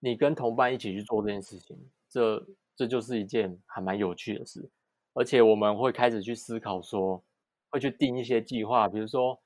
[0.00, 1.78] 你跟同伴一起去做这件事情，
[2.10, 4.68] 这这就是一件还蛮有趣的事。
[5.14, 7.24] 而且我们会开始去思考，说
[7.70, 9.40] 会去定一些计划，比如说，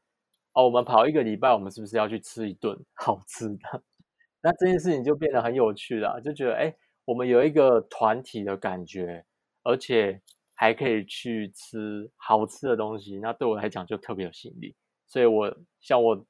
[0.52, 3.84] 哦，我们跑一个礼拜，我们是不是要去吃一顿好吃的？
[4.42, 6.74] 那这件事情就变得很有趣了，就觉得，哎，
[7.08, 9.24] 我们有一个团体的感觉，
[9.62, 10.20] 而且
[10.52, 14.76] 还可以去吃好吃的东西，那对我来讲就特别有吸引力。
[15.06, 16.26] 所以，我像我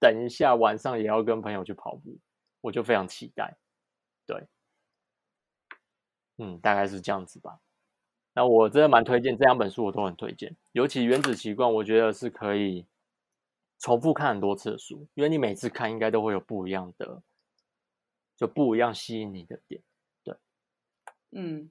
[0.00, 2.18] 等一下晚上也要跟朋友去跑步，
[2.60, 3.56] 我就非常期待。
[4.26, 4.48] 对，
[6.38, 7.60] 嗯，大概是这样子吧。
[8.34, 10.56] 那我真的蛮推荐这两本书，我都很推荐。
[10.72, 12.84] 尤其《原子习惯》，我觉得是可以
[13.78, 17.22] 重复看很多次的书，因为你每次看应该都会有不一样的，
[18.36, 19.80] 就不一样吸引你的点。
[21.30, 21.70] 嗯，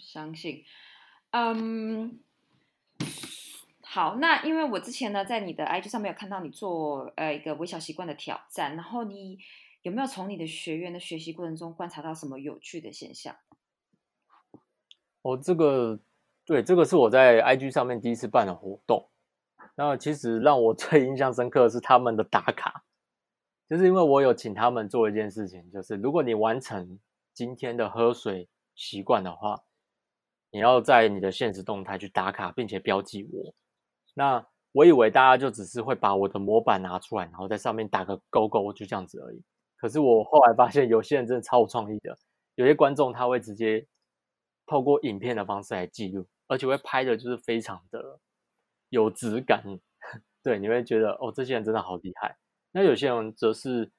[0.00, 0.64] 相信。
[1.30, 2.20] 嗯，
[3.82, 9.38] 好，那因为我之前呢，在你的 IG 上面有看到你做呃一个微小习惯的挑战，然后你
[9.82, 13.34] 有没有从你的学员的学习过程中观察到什么有趣的现象？
[15.22, 15.98] 哦，这个
[16.44, 19.08] 对，这个是我在 IG 上面第一次办的活动。
[19.74, 22.84] 那其实让我 最印象深刻的是他们的打卡，
[23.70, 26.98] 就是因为我有请他们做一件事情，就是如果你完成
[27.32, 29.62] 今天的喝水习惯的话，
[30.50, 33.54] 你要在你的现实动态去打卡，并且标记我。
[34.14, 39.42] 那我以为大家就只是会把我的模板拿出来，然后在上面打个勾勾，就这样子而已。
[39.76, 42.16] 可是我后来发现，有些人真的超有创意的，
[42.54, 43.86] 有些观众他会直接
[44.66, 48.20] 透过影片的方式来记录，而且会拍的就是非常的
[48.88, 49.62] 有质感。
[50.42, 52.36] 对，你会觉得哦，这些人真的好厉害。
[52.72, 53.90] 那有些人则是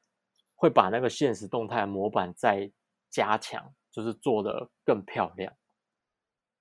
[0.55, 2.71] 会把那个现实动态模板再
[3.09, 5.53] 加强，就是做的更漂亮。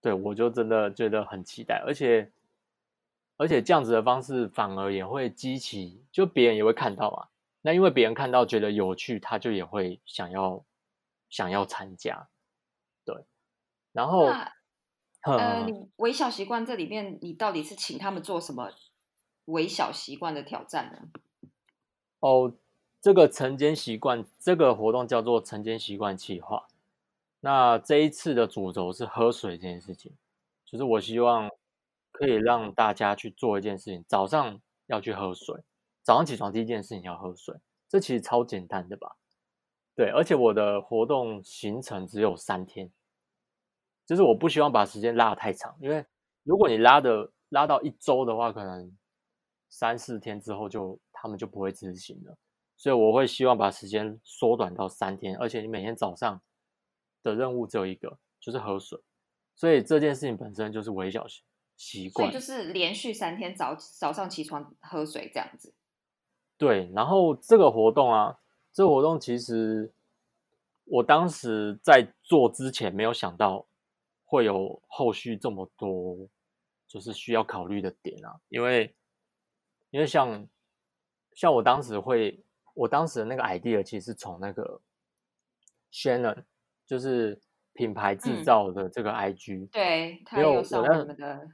[0.01, 2.31] 对我就真的觉得很期待，而且。
[3.39, 7.29] 而且这样子的方式反而也会激起，就别人也会看到啊。
[7.63, 10.65] 那因为别人看到觉得有趣，他就也会想要
[11.29, 12.29] 想要参加。
[13.05, 13.25] 对，
[13.91, 14.27] 然后
[15.23, 18.71] 呃，你微小习惯这里面，你到底是请他们做什么
[19.47, 21.51] 微小习惯的挑战呢？
[22.21, 22.55] 哦，
[23.01, 26.69] 这个晨间习惯这个活动叫做晨间习惯计划。
[27.43, 30.17] 那这一次的主轴是喝水这件事情，
[30.65, 31.51] 就是我希望。
[32.15, 35.65] 可以让大家去做一件事情，早上要去喝水。
[36.03, 37.57] 早上起床第一件事情要喝水，
[37.89, 39.17] 这其实超简单的吧？
[39.97, 42.93] 对，而且我的活动行程只有三天，
[44.07, 46.05] 就是我不希望把时间拉得太长，因为
[46.43, 48.95] 如果你拉的拉到一周的话，可能
[49.71, 52.37] 三四天之后就他们就不会执行了。
[52.77, 56.43] 所以我会希望把时间缩短到三天，而且你每天早上
[57.23, 58.99] 的任务只有一个，就是喝水。
[59.55, 61.43] 所以这件事情本身就是微小习。
[61.75, 65.75] 习惯，所以就是连续三天早早上起床喝水这样子。
[66.57, 68.39] 对，然后这个活动啊，
[68.73, 69.93] 这个活动其实
[70.85, 73.67] 我当时在做之前没有想到
[74.25, 76.29] 会有后续这么多，
[76.87, 78.39] 就是需要考虑的点啊。
[78.49, 78.95] 因为
[79.91, 80.47] 因为像
[81.33, 84.81] 像我当时会，我当时的那个 idea 其实是从那个
[85.91, 86.45] Shannon，
[86.93, 87.41] 就是
[87.73, 91.49] 品牌制造的这个 IG，对他有上我们的。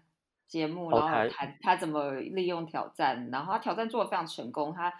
[0.48, 4.90] 节目，然后谈他怎么利用挑战，然后他挑战做的非常成功，他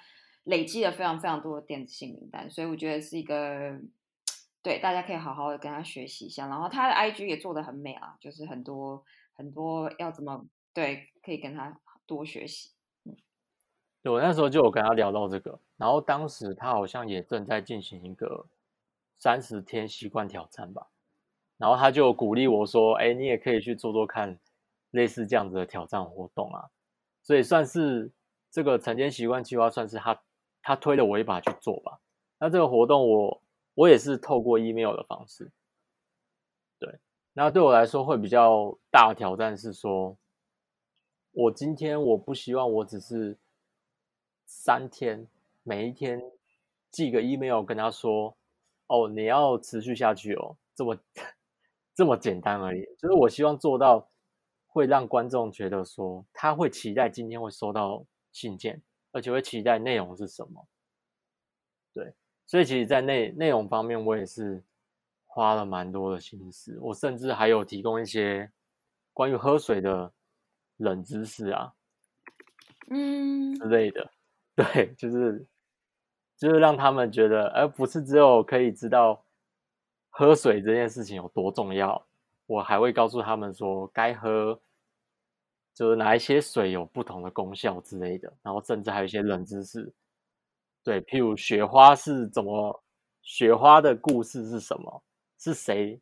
[0.45, 3.81] 累积了非常非常多的电子信名单，所以我觉得是一个
[4.63, 6.47] 对大家可以好好的跟他学习一下。
[6.49, 12.73] 然后他的 IG 也做的很美啊，就是很多很多要怎么对可以跟他多学习。
[13.05, 13.17] 嗯，
[14.03, 18.45] 对我那时候就有跟他聊到这个，然后当时他好像也正在进行一个
[19.19, 20.89] 三十天习惯挑战吧，
[21.57, 24.39] 然后他就鼓励我说：“哎，你也可以去做做看。”
[24.93, 26.71] 类似这样子的挑战活动啊，
[27.23, 28.11] 所以算是
[28.51, 30.19] 这个晨间习惯计划，算是他
[30.63, 32.01] 他推了我一把去做吧。
[32.39, 33.43] 那这个活动我
[33.75, 35.53] 我也是透过 email 的方式，
[36.79, 36.99] 对。
[37.35, 40.17] 那对我来说会比较大的挑战是说，
[41.33, 43.37] 我今天我不希望我只是
[44.47, 45.29] 三天
[45.65, 46.19] 每一天
[46.91, 48.38] 寄个 email 跟他说，
[48.89, 50.99] 哦，你要持续下去哦，这么
[51.95, 52.85] 这么简单而已。
[52.99, 54.09] 就是我希望做到。
[54.71, 60.69] 会让观众觉得说，他会期待今天会收到信件，而且会期待内容是什么。
[61.95, 62.15] 对，
[62.47, 64.63] 所以其实，在内内容方面，我也是
[65.27, 66.79] 花了蛮多的心思。
[66.81, 68.53] 我甚至还有提供一些
[69.13, 70.13] 关于喝水的
[70.77, 71.73] 冷知识啊，
[72.91, 74.09] 嗯之类的。
[74.55, 75.45] 对，就是
[76.39, 79.23] 就是让他们觉得，而不是只有可以知道
[80.09, 82.07] 喝水这件事情有多重要，
[82.47, 84.59] 我还会告诉他们说，该喝。
[85.75, 89.95] 就是哪一些水有不同的功效之类的，然后甚至还有一些冷知识，
[90.83, 92.83] 对，譬如雪花是怎么，
[93.23, 95.05] 雪花的故事是什么？
[95.39, 96.01] 是谁？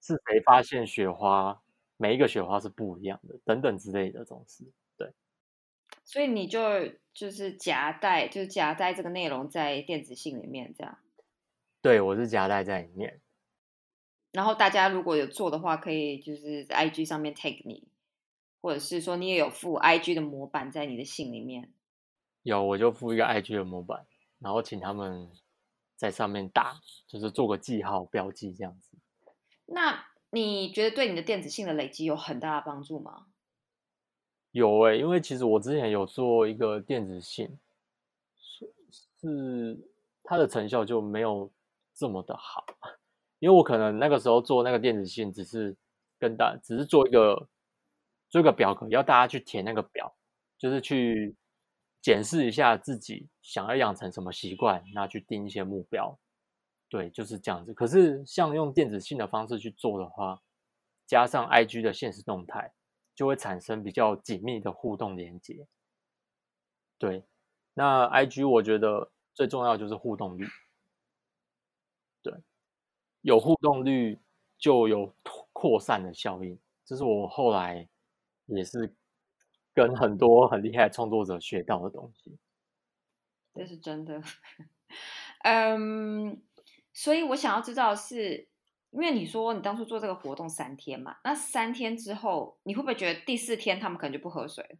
[0.00, 1.56] 是谁发现雪花？
[1.98, 4.64] 每一个雪花是不一样的，等等之类的这种事，
[4.96, 5.08] 对。
[6.04, 6.60] 所以你就
[7.12, 10.98] 就是夹带，就是夹带这个内容在电子信里面，这样。
[11.82, 13.20] 对，我是夹带在里面。
[14.32, 17.88] 然后大家如果有做的话，可以就是在 IG 上面 take 你。
[18.62, 21.72] 或者是说你也有附 IG 的模板在你的信里面，
[22.42, 24.06] 有我就附一个 IG 的模板，
[24.38, 25.30] 然后请他们
[25.96, 28.98] 在上面打，就是做个记号标记这样子。
[29.64, 33.28] 那你觉得对你的电子信的累积有很大的帮助吗？
[34.52, 37.58] 有诶，因为其实我之前有做一个电子信，
[38.38, 38.72] 是
[39.20, 39.78] 是
[40.22, 41.50] 它的成效就没有
[41.94, 42.64] 这么的好，
[43.38, 45.76] 因为我可能那个时候做那个电子信只是
[46.18, 47.48] 跟大只是做一个。
[48.32, 50.14] 做一个表格，要大家去填那个表，
[50.56, 51.34] 就是去
[52.00, 56.16] 检视一下自己想要养成什么习惯，那去定一些目标。
[56.88, 57.74] 对，就是这样子。
[57.74, 60.40] 可是像用电子信的方式去做的话，
[61.08, 62.72] 加上 IG 的现实动态，
[63.14, 65.66] 就会产生比较紧密的互动连接。
[66.98, 67.24] 对，
[67.74, 70.46] 那 IG 我觉得最重要就是互动率。
[72.22, 72.34] 对，
[73.22, 74.18] 有互动率
[74.58, 75.14] 就有
[75.52, 77.88] 扩散的效应，这是我后来
[78.46, 78.94] 也是
[79.74, 82.38] 跟很多很厉害的创作者学到的东西。
[83.54, 84.22] 这是真的。
[85.44, 86.42] 嗯。
[86.92, 88.49] 所以我想要知道，是
[88.92, 91.16] 因为你说你当初做这个活动三天嘛？
[91.22, 94.78] 那三天之后，你会不会觉得第四天他们可能就不喝水了？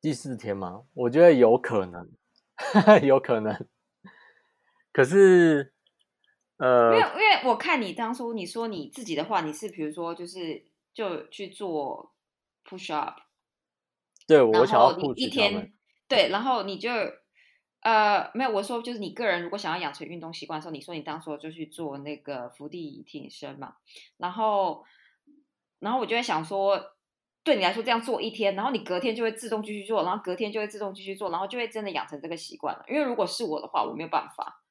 [0.00, 0.84] 第四天吗？
[0.92, 2.10] 我觉得有可能，
[3.02, 3.66] 有可能。
[4.92, 5.72] 可是，
[6.58, 12.14] 呃，因为因为我看你当初你说你自己的话，你是比如说就是就去做
[12.64, 13.20] push up，
[14.26, 15.72] 对我想要一天
[16.06, 16.90] 对，然后你就。
[17.82, 23.74] 呃，没有，我说就是你个人如果想要养成运动习惯的时候，你说你当初就去做那个伏地挺身嘛，
[24.18, 24.84] 然后，
[25.78, 26.78] 然后我就在想说，
[27.42, 32.84] 对你来说这样做一天，然后你隔天就会自动继续做，然后隔天就会自动继续做，然后就会真的养成这个习惯了。
[32.88, 34.62] 因为如果是我的话，我没有办法，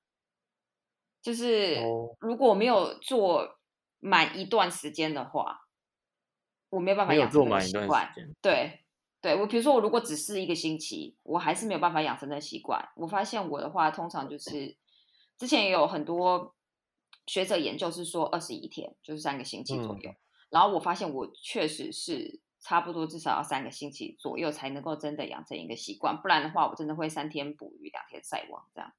[1.24, 3.58] 就是如果我没有做
[4.00, 5.62] 满一段时间的话，
[6.70, 8.08] 我没有办法养成这个习惯，
[8.42, 8.86] 对。
[9.22, 12.90] 对我，比如说我如果只是一个星期，我还是没有办法养成那习惯。
[12.96, 14.78] 我发现我的话，通常就是
[15.38, 16.56] 之前也有很多
[17.28, 20.16] 学者研究是说二十一天，就是三个星期左右。
[20.50, 28.94] 然后我发现我确实是差不多至少要三个星期左右才能够真的养成一个习惯，不然的话我真的会三天捕鱼两天晒网这样。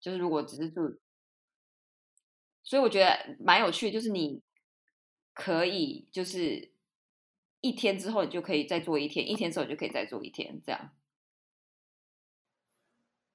[0.00, 0.98] 就是如果只是住，
[2.64, 4.40] 所以我觉得蛮有趣，就是你
[5.34, 6.71] 可以就是。
[7.62, 10.90] 一天之后你就可以再做一天，一天之后就可以再做一天，这样。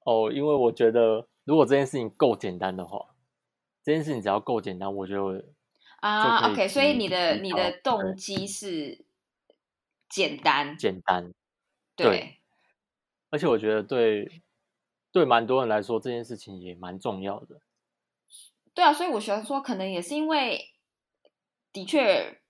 [0.03, 3.15] 哦，因为我觉得如果这件事情够简单的话，
[3.83, 5.41] 这件事情只要够简单，我就
[6.01, 6.67] 啊，OK。
[6.67, 9.05] 所以你的你的动机是
[10.09, 11.33] 简单，简单，
[11.95, 12.41] 对。
[13.29, 14.43] 而且我觉得对
[15.13, 17.61] 对蛮多人来说，这件事情也蛮重要的。
[18.73, 20.73] 对啊，所以我喜欢说，可能也是因为
[21.71, 22.41] 的确。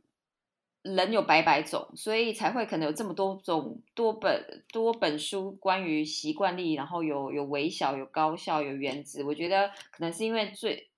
[0.95, 9.23] 人有百百种，所以才会可能有这么多种多本多本书关于习惯力，然后有有微小、有高效、有原子。
[9.23, 10.89] 我觉得可能是因为最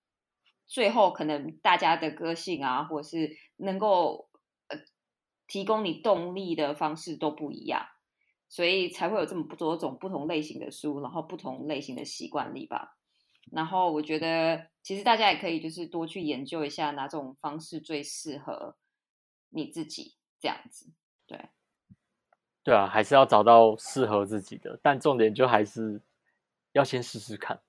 [0.67, 4.29] 最后可能大家的个性啊，或者是能够
[4.67, 4.77] 呃
[5.47, 7.85] 提供你动力的方式都不一样，
[8.47, 12.97] 所以才会有这么多种不同类型的书，然后不同类型的习惯力吧。
[13.51, 18.75] 然后我觉得其实大家也可以就是多去研究一下哪种方式最适合。
[19.49, 20.87] 你自己这样子，
[21.25, 21.49] 对，
[22.63, 26.01] 对啊，还是要找到适合自己的，但重点就还是
[26.73, 27.61] 要先试试看。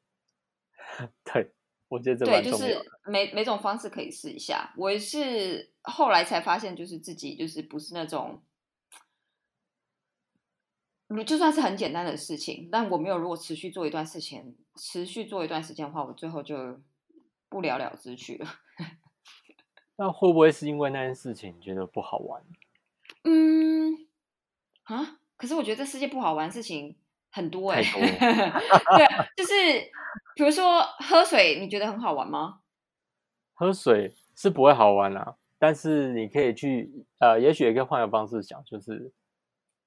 [1.25, 1.53] 对，
[1.89, 4.75] 我觉得这对，就是每每种方式可以试一下。
[4.77, 8.43] 我是后来才发现，就是自己就是不是那种，
[11.09, 16.81] 你就算是很简单的事情，但我没有如果持续做一段事情，持续做一段时间的话，我最后就
[17.49, 18.47] 不了了之去了。
[20.01, 22.43] 那会不会是因为那件事情觉得不好玩？
[23.25, 24.07] 嗯，
[24.85, 26.97] 啊，可是我觉得这世界不好玩的事情
[27.31, 27.83] 很多哎。
[27.85, 29.53] 对，就是
[30.35, 32.63] 比如说喝水，你觉得很好玩吗？
[33.53, 39.13] 喝水是不会好玩啊，但是你可以去呃，也许也可以换个方式想，就是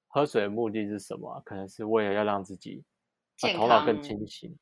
[0.06, 1.42] 喝水的目的是什么？
[1.44, 2.84] 可能是为了要让自己
[3.56, 4.56] 头脑更清醒。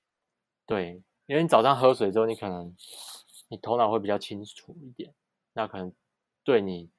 [0.64, 2.74] 对，因为你早上喝水之后，你可能
[3.48, 5.12] 你头脑会比较清楚一点。
[5.54, 5.92] 那可能
[6.44, 6.90] 对你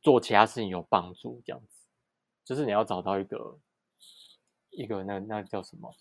[0.00, 1.86] 做其他事情有帮助，这样子，
[2.44, 3.58] 就是你要找到一个
[4.70, 5.94] 一个那那叫什么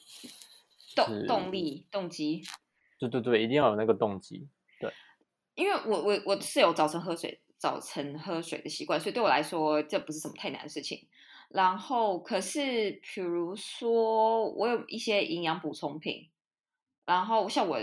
[0.96, 2.44] 动动力动机？
[3.00, 4.48] 对对对，一定要有那个动机。
[4.80, 4.94] 对，
[5.56, 11.08] 因为我我我是有早晨喝水早晨喝水的习惯，所以对我来说这不是什么太难的事情。
[11.50, 16.30] 然后可是比如说我有一些营养补充品，
[17.06, 17.80] 然后像我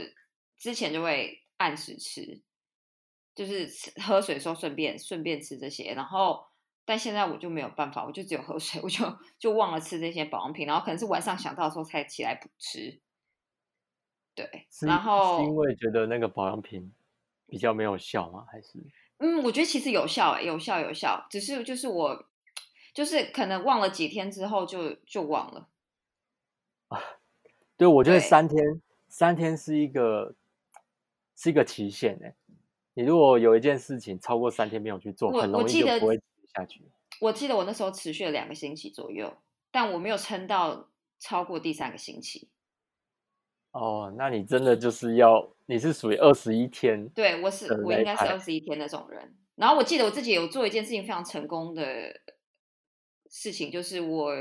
[0.57, 2.41] 之前就会按时吃。
[3.37, 3.71] 就是
[4.03, 6.45] 喝水的时候顺便顺便吃这些，然后
[6.87, 9.05] 但现在我就没有办法，我就只有喝水，我就
[9.39, 12.99] 就忘了吃这些保养品，然后可能是晚上想到的时候才起来补吃。
[14.35, 16.93] 对，然后是因为觉得那个保养品
[17.47, 18.47] 比较没有效吗？
[18.51, 18.83] 还是？
[19.19, 22.27] 嗯，我觉得其实有效，有效，有效，只是就是我
[22.95, 25.69] 就是可能忘了几天之后就就忘了。
[26.89, 27.01] 啊，
[27.77, 30.35] 对，我觉得三天三天是一个
[31.35, 32.35] 是一个期限哎。
[32.97, 36.19] 你如果有一件事情超过三天没有去做，我很容易就不会
[36.55, 36.81] 下去。
[37.21, 39.37] 我记得我那时候持续了两个星期左右，
[39.71, 40.89] 但我没有撑到
[41.19, 42.49] 超过第三个星期。
[43.73, 49.37] 哦，那你真的就是要，你是属于二十一天，对我是我应该是二十一天那种人。
[49.57, 51.85] 然后我记得我自己有做一件事情非常成功的
[53.29, 54.33] 事情，就是我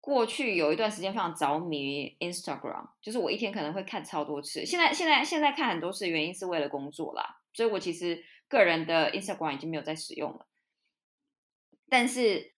[0.00, 4.64] 过去有一段时间非常着迷 Instagram，就是我一天可能会看超多次。
[4.64, 10.46] 现在现在现在看很多次原因是为了工作啦，所以我其实个人的 Instagram 已经没有在使用了。
[11.88, 12.54] 但是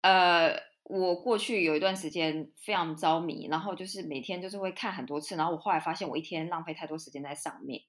[0.00, 7.82] 呃，我过去有一段时间非常着迷，然后就是每天就是会看很多次，然后我后来发现我一天浪费太多时间在上面。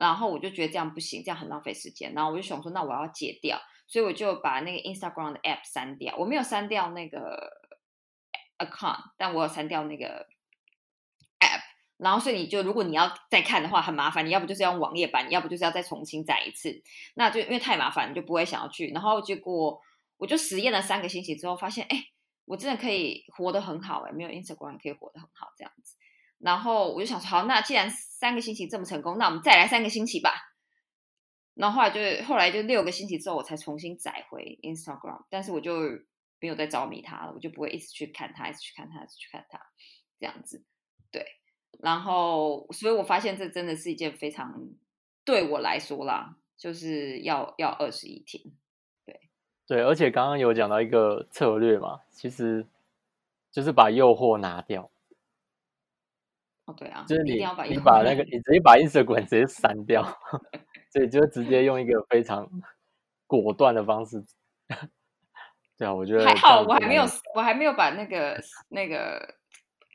[0.00, 2.12] 然后我就觉得这样不行，这样很浪费时间。
[2.12, 6.16] 然后我就想说，那我要戒掉，所以我就把那个 Instagram 的 app 删掉。
[6.16, 7.52] 我没有删掉那个
[8.58, 10.26] account，但我有删掉那个。
[11.98, 14.26] 然后，所以你就如果你要再看的话，很麻烦。
[14.26, 16.82] 你要不就是要用网页版，你要不就是要再重新载一次。
[17.14, 18.88] 那就因为太麻烦，你就不会想要去。
[18.88, 19.80] 然后结果
[20.18, 22.04] 我就实验了三个星期之后，发现哎，
[22.44, 25.96] 我真的可以活得很好哎，没有 Instagram 可以活得很好这样子。
[26.38, 30.52] 然后我就想说，好，那既然三个星期这么成功，那我们再来三个星期吧。
[31.54, 35.80] 然后后来就后来就六个星期之后，我才重新载回 Instagram，但是我就
[36.38, 39.58] 没有再着迷它了，我就不会一直去看它，一直去看它，一直去看它，
[40.20, 40.62] 这样子。
[41.10, 41.24] 对，
[41.80, 44.68] 然后所以我发现这真的是一件非常
[45.24, 48.42] 对我来说啦，就是要要二十一天。
[49.68, 52.64] 对，而且刚刚有讲到一个策略嘛，其实
[53.50, 54.88] 就是把诱惑拿掉，
[56.66, 60.04] 哦，对啊，就是你一定要把你把那个你直接把 Instagram 直接删掉，
[60.94, 62.48] 所以就直接用一个非常
[63.26, 64.24] 果断的方式。
[65.76, 67.04] 对啊，我觉得还好，我还没有，
[67.34, 69.34] 我还没有把那个那个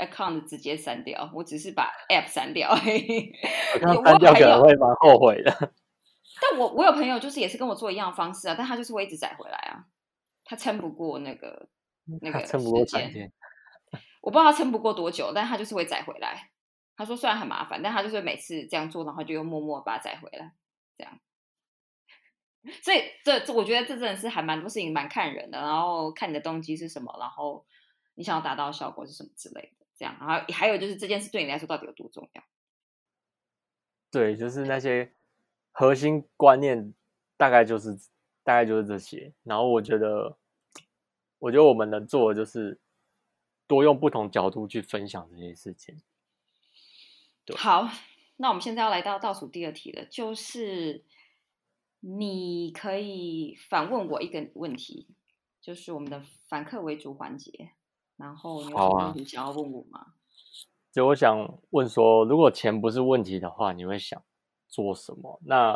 [0.02, 2.70] account 直接删掉，我只是把 app 删掉。
[2.72, 5.52] 我看有删掉可能会蛮后悔的。
[6.42, 9.86] 但我我有朋友就是也是跟我做一样的方式啊，但他就是会一直载回来啊，
[10.44, 11.70] 他撑不过那个
[12.22, 13.32] 那个撑不过时间三天，
[14.22, 16.50] 我不知道他撑不过多久，但他就是会载回来。
[16.98, 20.52] 他说虽然很麻烦，但他就是每次这样做，然后就又默默把它载回来，
[20.98, 21.20] 这样。
[22.84, 27.66] 所以这这我觉得这真的是还蛮多事情蛮看人的，然后看你的动机是什么，然后
[28.16, 30.18] 你想要达到的效果是什么之类的，这样。
[30.20, 32.44] 然后还有就是这件事对你来说到底有多重要？
[34.10, 35.14] 对，就是那些
[35.72, 36.96] 核心观念，
[37.38, 37.96] 大概就是
[38.44, 39.32] 大概就是这些。
[39.44, 40.40] 然后我觉得，
[41.38, 42.80] 我觉得我们能做的就是
[43.68, 46.02] 多用不同角度去分享这些事情。
[47.46, 47.88] 对好，
[48.38, 51.06] 那我们现在要来到倒数第二题了，就是
[52.00, 55.08] 你可以反问我一个问题，
[55.62, 57.74] 就是我们的反客为主环节。
[58.22, 60.06] 然后你有问题想要问我吗？
[60.92, 64.22] 就我想问说，如果钱不是问题的话，你会想
[64.68, 65.42] 做什么？
[65.44, 65.74] 那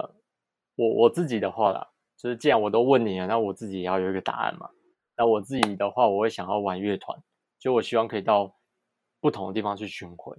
[0.75, 4.69] 我我自己的话啦，就是既然我都问你了，那我自己也要有一个答案嘛。
[5.17, 7.17] 那我自己的话，我会想要玩乐团，
[7.57, 8.55] 就我希望可以到
[9.21, 10.37] 不同的地方去巡回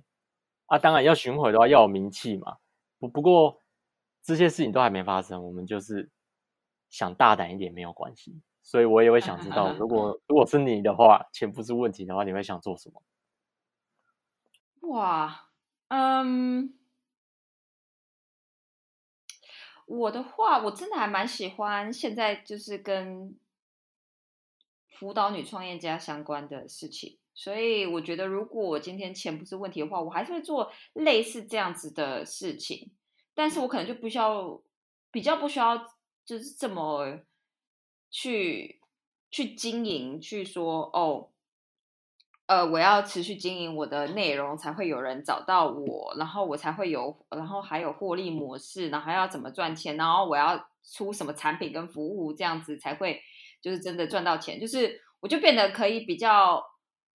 [0.67, 0.79] 啊。
[0.79, 2.59] 当然要巡回的话，要有名气嘛。
[2.99, 3.63] 不不过
[4.23, 6.11] 这些事情都还没发生，我们就是
[6.91, 8.41] 想大胆一点没有关系。
[8.67, 13.01] 所以我也会想知道，如果如果是你的话，钱不是问题的话，你会想做什么？
[14.89, 15.51] 哇，
[15.87, 16.77] 嗯，
[19.87, 23.39] 我的话，我真的还蛮喜欢现在就是跟
[24.89, 32.91] 辅导女创业家相关的事情，所以我觉得如果我今天钱不是问题的话，我还是会做类似这样子的事情，
[33.33, 34.61] 但是我可能就不需要，
[35.13, 35.79] 比较不需要
[36.25, 37.21] 就是这么
[38.11, 38.81] 去
[39.31, 41.31] 去经营，去说哦。
[42.49, 53.21] 呃，我要持续经营我的内容，才会有人找到我，然后我才会有，然后还有获利模式，然后还要怎么赚钱，然后我要出什么产品跟服务，这样子才会
[53.61, 54.61] 就是真的赚到钱。
[54.61, 56.63] 就是我就变得可以比较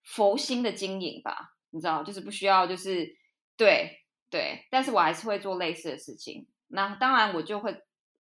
[0.04, 3.16] 佛心的经营吧，你知道，就是不需要就是
[3.56, 6.46] 对对，但是我还是会做类似的事情。
[6.68, 7.74] 那当然我就会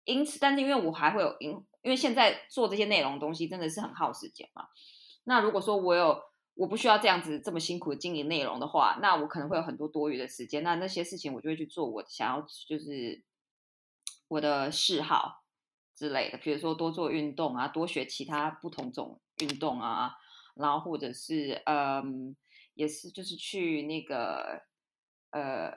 [0.03, 4.67] 因此，但是因为我还会有因，因为现在做这些内容东西真的是很耗时间嘛。
[5.25, 6.19] 那如果说我有
[6.55, 10.63] 我不需要这样子这么辛苦的经营内容的话，那我可能会有很多多余的时间。
[10.63, 13.23] 那那些事情我就会去做我想要就是
[14.27, 15.43] 我的嗜好
[15.95, 20.15] 之类的，比如说多做运动啊，多学其他不同种运动啊，
[20.55, 22.35] 然后或者是嗯，
[22.75, 24.61] 也是就是去那个
[25.31, 25.73] 呃，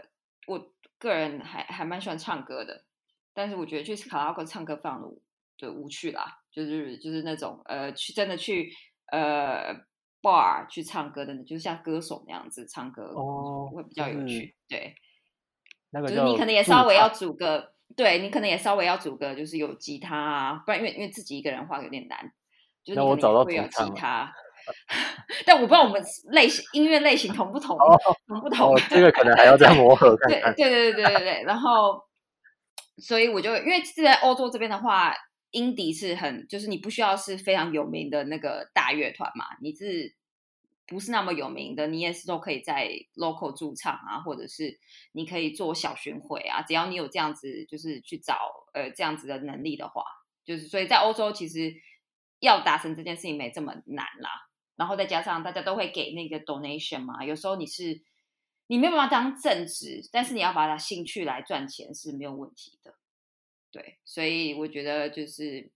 [0.46, 2.84] 我个人还还蛮喜欢唱歌的，
[3.32, 5.08] 但是我觉得去卡拉 OK 唱歌非常的
[5.56, 8.70] 无对无趣啦，就是就是那种呃去真的去
[9.12, 9.74] 呃。
[10.22, 14.56] bar 去唱歌的，就是像歌手那样子唱歌，哦会比较有就是趣。
[14.68, 14.92] 对，
[15.90, 22.18] 那个就是你可能也稍微要组个对你可能也稍微要组个，就是有吉他啊，不然因为因为自己一个人的话有点难。
[22.82, 24.32] 就是那我找到会有吉他，
[25.46, 26.02] 但我不知道我们
[26.32, 27.78] 类型音乐类型同不同，
[28.26, 28.74] 同不同。
[28.74, 30.54] 哦，这个可能还要再磨合看对看。
[30.56, 32.02] 对对对对对对，然后，
[32.98, 35.14] 所以我就因为是在欧洲这边的话，
[35.56, 40.14] 英迪是很就是你不需要是非常有名的那个大乐团嘛，你是
[40.86, 44.78] 不是那么有名的，你也是都可以在 local 驻唱啊，或者是
[45.12, 48.36] 你可以做小巡回啊，只要你有这样子就是去找
[48.74, 50.04] 呃这样子的能力的话，
[50.44, 51.74] 就是所以在欧洲其实
[52.40, 54.30] 要达成这件事情没这么难啦。
[54.76, 58.02] 然后再加上大家都会给那个 donation 嘛，有时候你是
[58.66, 62.94] 你没有办法当正职，但是你要把它兴趣来赚钱是没有问题的。
[63.70, 65.70] 对，所以我觉得就是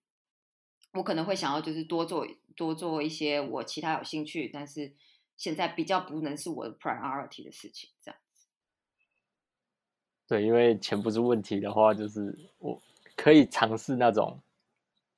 [0.92, 2.26] 我可能会想要就是多做
[2.56, 4.92] 多做一些我其他有兴趣，但是
[5.36, 8.46] 现在比较不能是我的 priority 的事情，这样子。
[10.26, 12.80] 对，因为钱不是问题的话，就是我
[13.16, 14.40] 可以尝试那种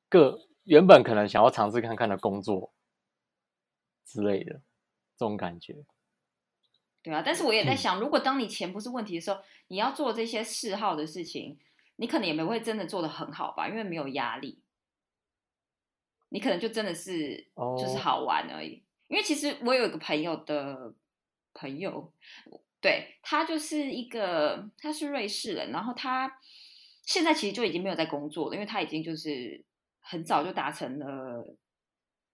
[0.09, 2.73] 各原本可能想要尝试看看的工作
[4.05, 4.55] 之类的
[5.17, 5.85] 这种感觉。
[7.03, 11.59] 对啊，但是我也在想，如果当你钱不是问题的时候，你要做这些嗜好的事情，
[12.03, 14.61] 你可能也没会真的做的很好吧，因为没有压力。
[16.31, 17.37] 你可能就真的是
[17.79, 18.83] 就是哦好玩而已。
[19.07, 20.93] 因为其实我有一个朋友的
[21.55, 22.13] 朋友，
[22.81, 26.41] 对他就是一个他是瑞士人，然后他
[27.07, 29.65] 现在其实就已经没有在工作了，因为他已经就是
[30.01, 31.57] 很早就达成了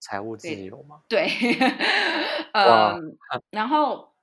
[0.00, 1.28] 财务自由嘛，对，
[2.54, 3.00] 哇呃，
[3.50, 4.14] 然后，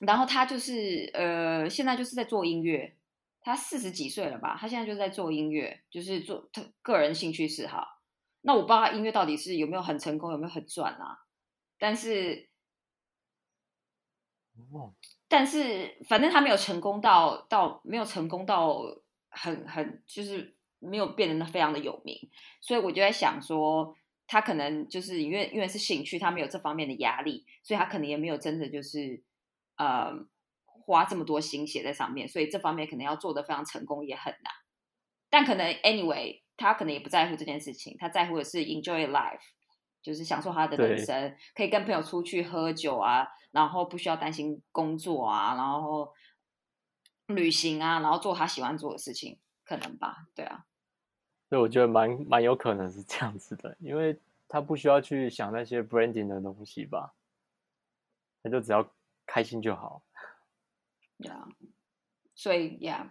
[0.00, 2.94] 然后他就是呃，现在就是在做音乐，
[3.42, 4.56] 他四十几岁了吧？
[4.58, 8.00] 他现在就是在做音乐，就是做他个人兴趣嗜好。
[8.40, 11.18] 那我不知道他音乐到底是有没有很成功，有没有很赚啊？
[11.78, 12.48] 但是，
[14.72, 14.94] 哦，
[15.28, 18.80] 但是反正他没有成功到到没有成功到
[19.28, 22.16] 很很就是没有变得非常的有名，
[22.60, 29.22] 所以我就在想说，他可能就是因为因为是兴趣，他没有这方面的压力，所以他可能也没有真的就是
[29.76, 30.12] 呃
[30.84, 34.52] 花这么多心血在上面，所以这方面可能要做的非常成功也很难。
[35.30, 39.40] 但可能 anyway，他可能也不在乎这件事情，他在乎的是 enjoy life，
[40.02, 46.12] 就是享受他的人生，可以跟朋友出去喝酒啊，然后不需要担心工作啊，然后
[47.26, 50.26] 旅行啊，然后做他喜欢做的事情，可能吧？
[50.34, 50.66] 对啊，
[51.48, 54.18] 所以我觉得蛮蛮有可能是这样子的，因为
[54.48, 57.14] 他不需要去想那些 branding 的东西吧，
[58.42, 58.86] 他就只要
[59.24, 60.02] 开心就好。
[61.22, 61.48] 对啊，
[62.34, 63.08] 所以 yeah，。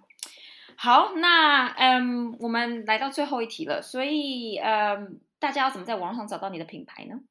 [0.77, 7.21] 好，那嗯，我们来到最后一题了，所以嗯，大家要怎么在网络上找到你的品牌呢？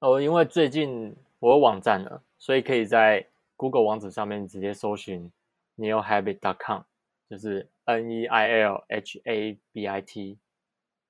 [0.00, 3.26] 哦，因为最近我有网站了，所以可以在
[3.56, 5.30] Google 网址上面直接搜寻
[5.76, 6.82] neilhabit.com，
[7.28, 10.38] 就是 N E I L H A B I T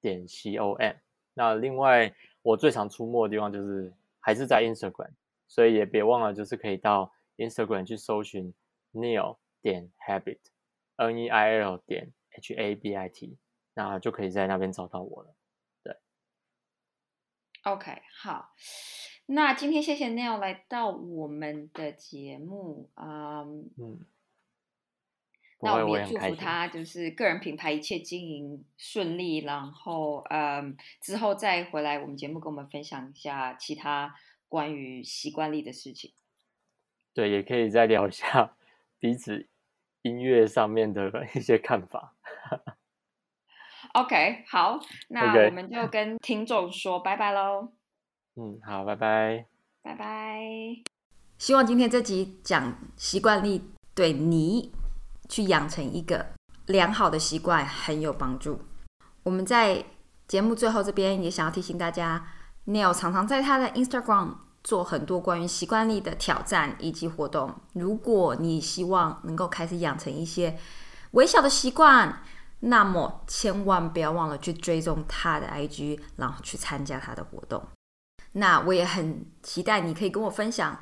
[0.01, 0.95] 点 C O M。
[1.34, 5.11] 那另外我最常出没的地方就是还是在 Instagram，
[5.47, 8.53] 所以也别忘了就是可以到 Instagram 去搜寻
[8.93, 13.39] neil 点 habit，N E I L 点 H A B I T，
[13.72, 15.34] 那就可以在那边找到我了。
[17.64, 18.55] OK，好，
[19.26, 24.07] 那今天谢谢 Neil 来到我们的节目，嗯，嗯，
[25.61, 26.16] 那，我们也祝。
[26.16, 34.14] 福他，就是个人品牌一切经营顺利，然后嗯，之后再回来我们节目跟我们分享一下其他
[34.49, 36.14] 关于习惯力的事情。
[37.18, 38.52] 对，也可以再聊一下
[39.00, 39.48] 彼此
[40.02, 42.14] 音乐上面的一些看法。
[43.94, 47.72] OK，好，那我们就跟听众说拜拜喽。
[48.36, 49.46] 嗯，好，拜拜。
[49.82, 50.38] 拜拜。
[51.38, 54.72] 希望今天这集讲习惯力对你
[55.28, 56.24] 去养成一个
[56.66, 58.60] 良好的习惯很有帮助。
[59.24, 59.84] 我们在
[60.28, 62.28] 节目最后这边也想要提醒大家
[62.66, 67.54] ，Neil 常常在他的 Instagram 做很多关于习惯力的挑战以及活动。
[67.72, 70.59] 如果你希望能够开始养成一些
[71.12, 72.22] 微小的习惯，
[72.61, 77.62] 那么千万不要忘了去追踪他的 IG，然后去参加他的活动。
[78.32, 80.78] 那我也很期待你可以跟我分享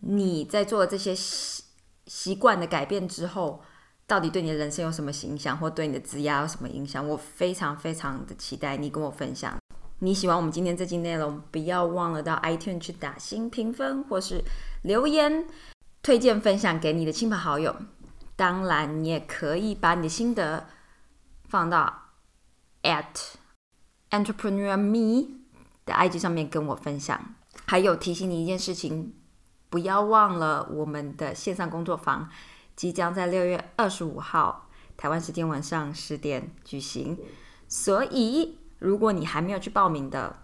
[0.00, 1.64] 你在做了这些习
[2.06, 3.62] 习惯的改变之后，
[4.06, 7.08] 到底对你的人生有什么影响，或对你的职业有什么影响？
[7.08, 9.56] 我非常非常的期待你跟我分享。
[10.00, 14.44] 你喜欢我们今天这期内容，不要忘了到 iTunes 去打新评分，或是
[14.82, 15.46] 留言
[16.02, 17.74] 推荐分享给你的亲朋好友。
[18.36, 20.66] 当然，你也可以把你的心得
[21.48, 22.10] 放到
[22.82, 23.04] at
[24.10, 25.38] entrepreneur me
[25.86, 27.34] 的 IG 上面跟我分享。
[27.64, 29.14] 还有提醒你一件事情，
[29.70, 32.28] 不要忘了我们的线上工作坊
[32.76, 34.68] 即将在六月二十五号
[34.98, 37.18] 台湾时间晚上十点举行。
[37.66, 40.36] 所以，如果你还没有去报名的，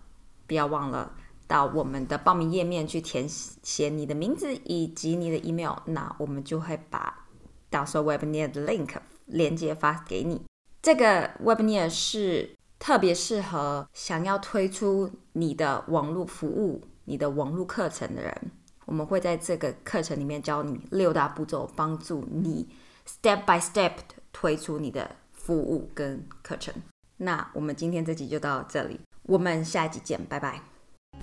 [0.46, 1.14] 不要忘了
[1.46, 7.26] 到我们的报名页面去填写你的名字以及你的 email，那我们就会把
[7.68, 8.94] 到时候 webinar 的 link
[9.26, 10.42] 连接发给你。
[10.80, 18.50] 这个 webinar 是特别适合想要推出你的网络服务、你的网络课程的人。
[18.84, 22.68] 我们会在这个课程里面教你六大步骤，帮助你
[23.06, 23.92] step by step
[24.32, 26.74] 推出你的服务跟课程。
[27.22, 30.60] 那我们今天这集就到这里，我们下一集见，拜拜。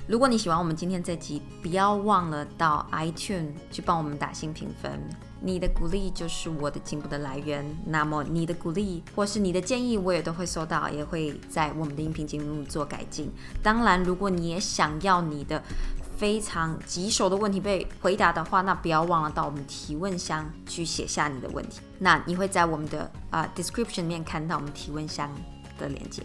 [0.07, 4.97] 如果你喜欢我们今天这集，不要忘了到 iTunes 去帮我们打新评分，
[5.41, 7.65] 你的鼓励就是我的进步的来源。
[7.85, 13.29] 那么你的鼓励或是你的建议，我也都会收到，也会在我们的音频节目做改进。
[13.61, 15.61] 当然，如果你也想要你的
[16.15, 21.81] 非常棘手的问题被回答的话，那不要忘了到我们提问箱去写下你的问题。
[21.97, 25.29] 那你会在我们的啊 description 里面看到我们提问箱。
[25.79, 26.21] 的连接，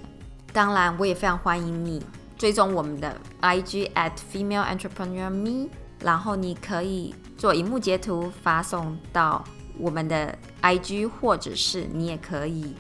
[0.53, 2.05] 当然我也非常欢迎你
[2.37, 9.43] 追踪我们的 IG at female entrepreneur me，然后你可以做荧幕截图发送到
[9.79, 12.75] 我们的 IG，或者是你也可以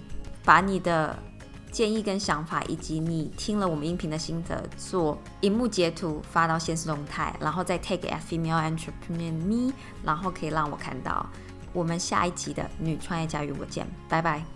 [0.44, 1.16] 把你的
[1.70, 9.72] 建议跟想法，以及你听了我们音频的心得做荧幕截图发到现实动态，然后再 take at female entrepreneur me，
[10.04, 11.26] 然后可以让我看到。
[11.72, 14.53] 我们下一集的女创业家与我见，拜拜。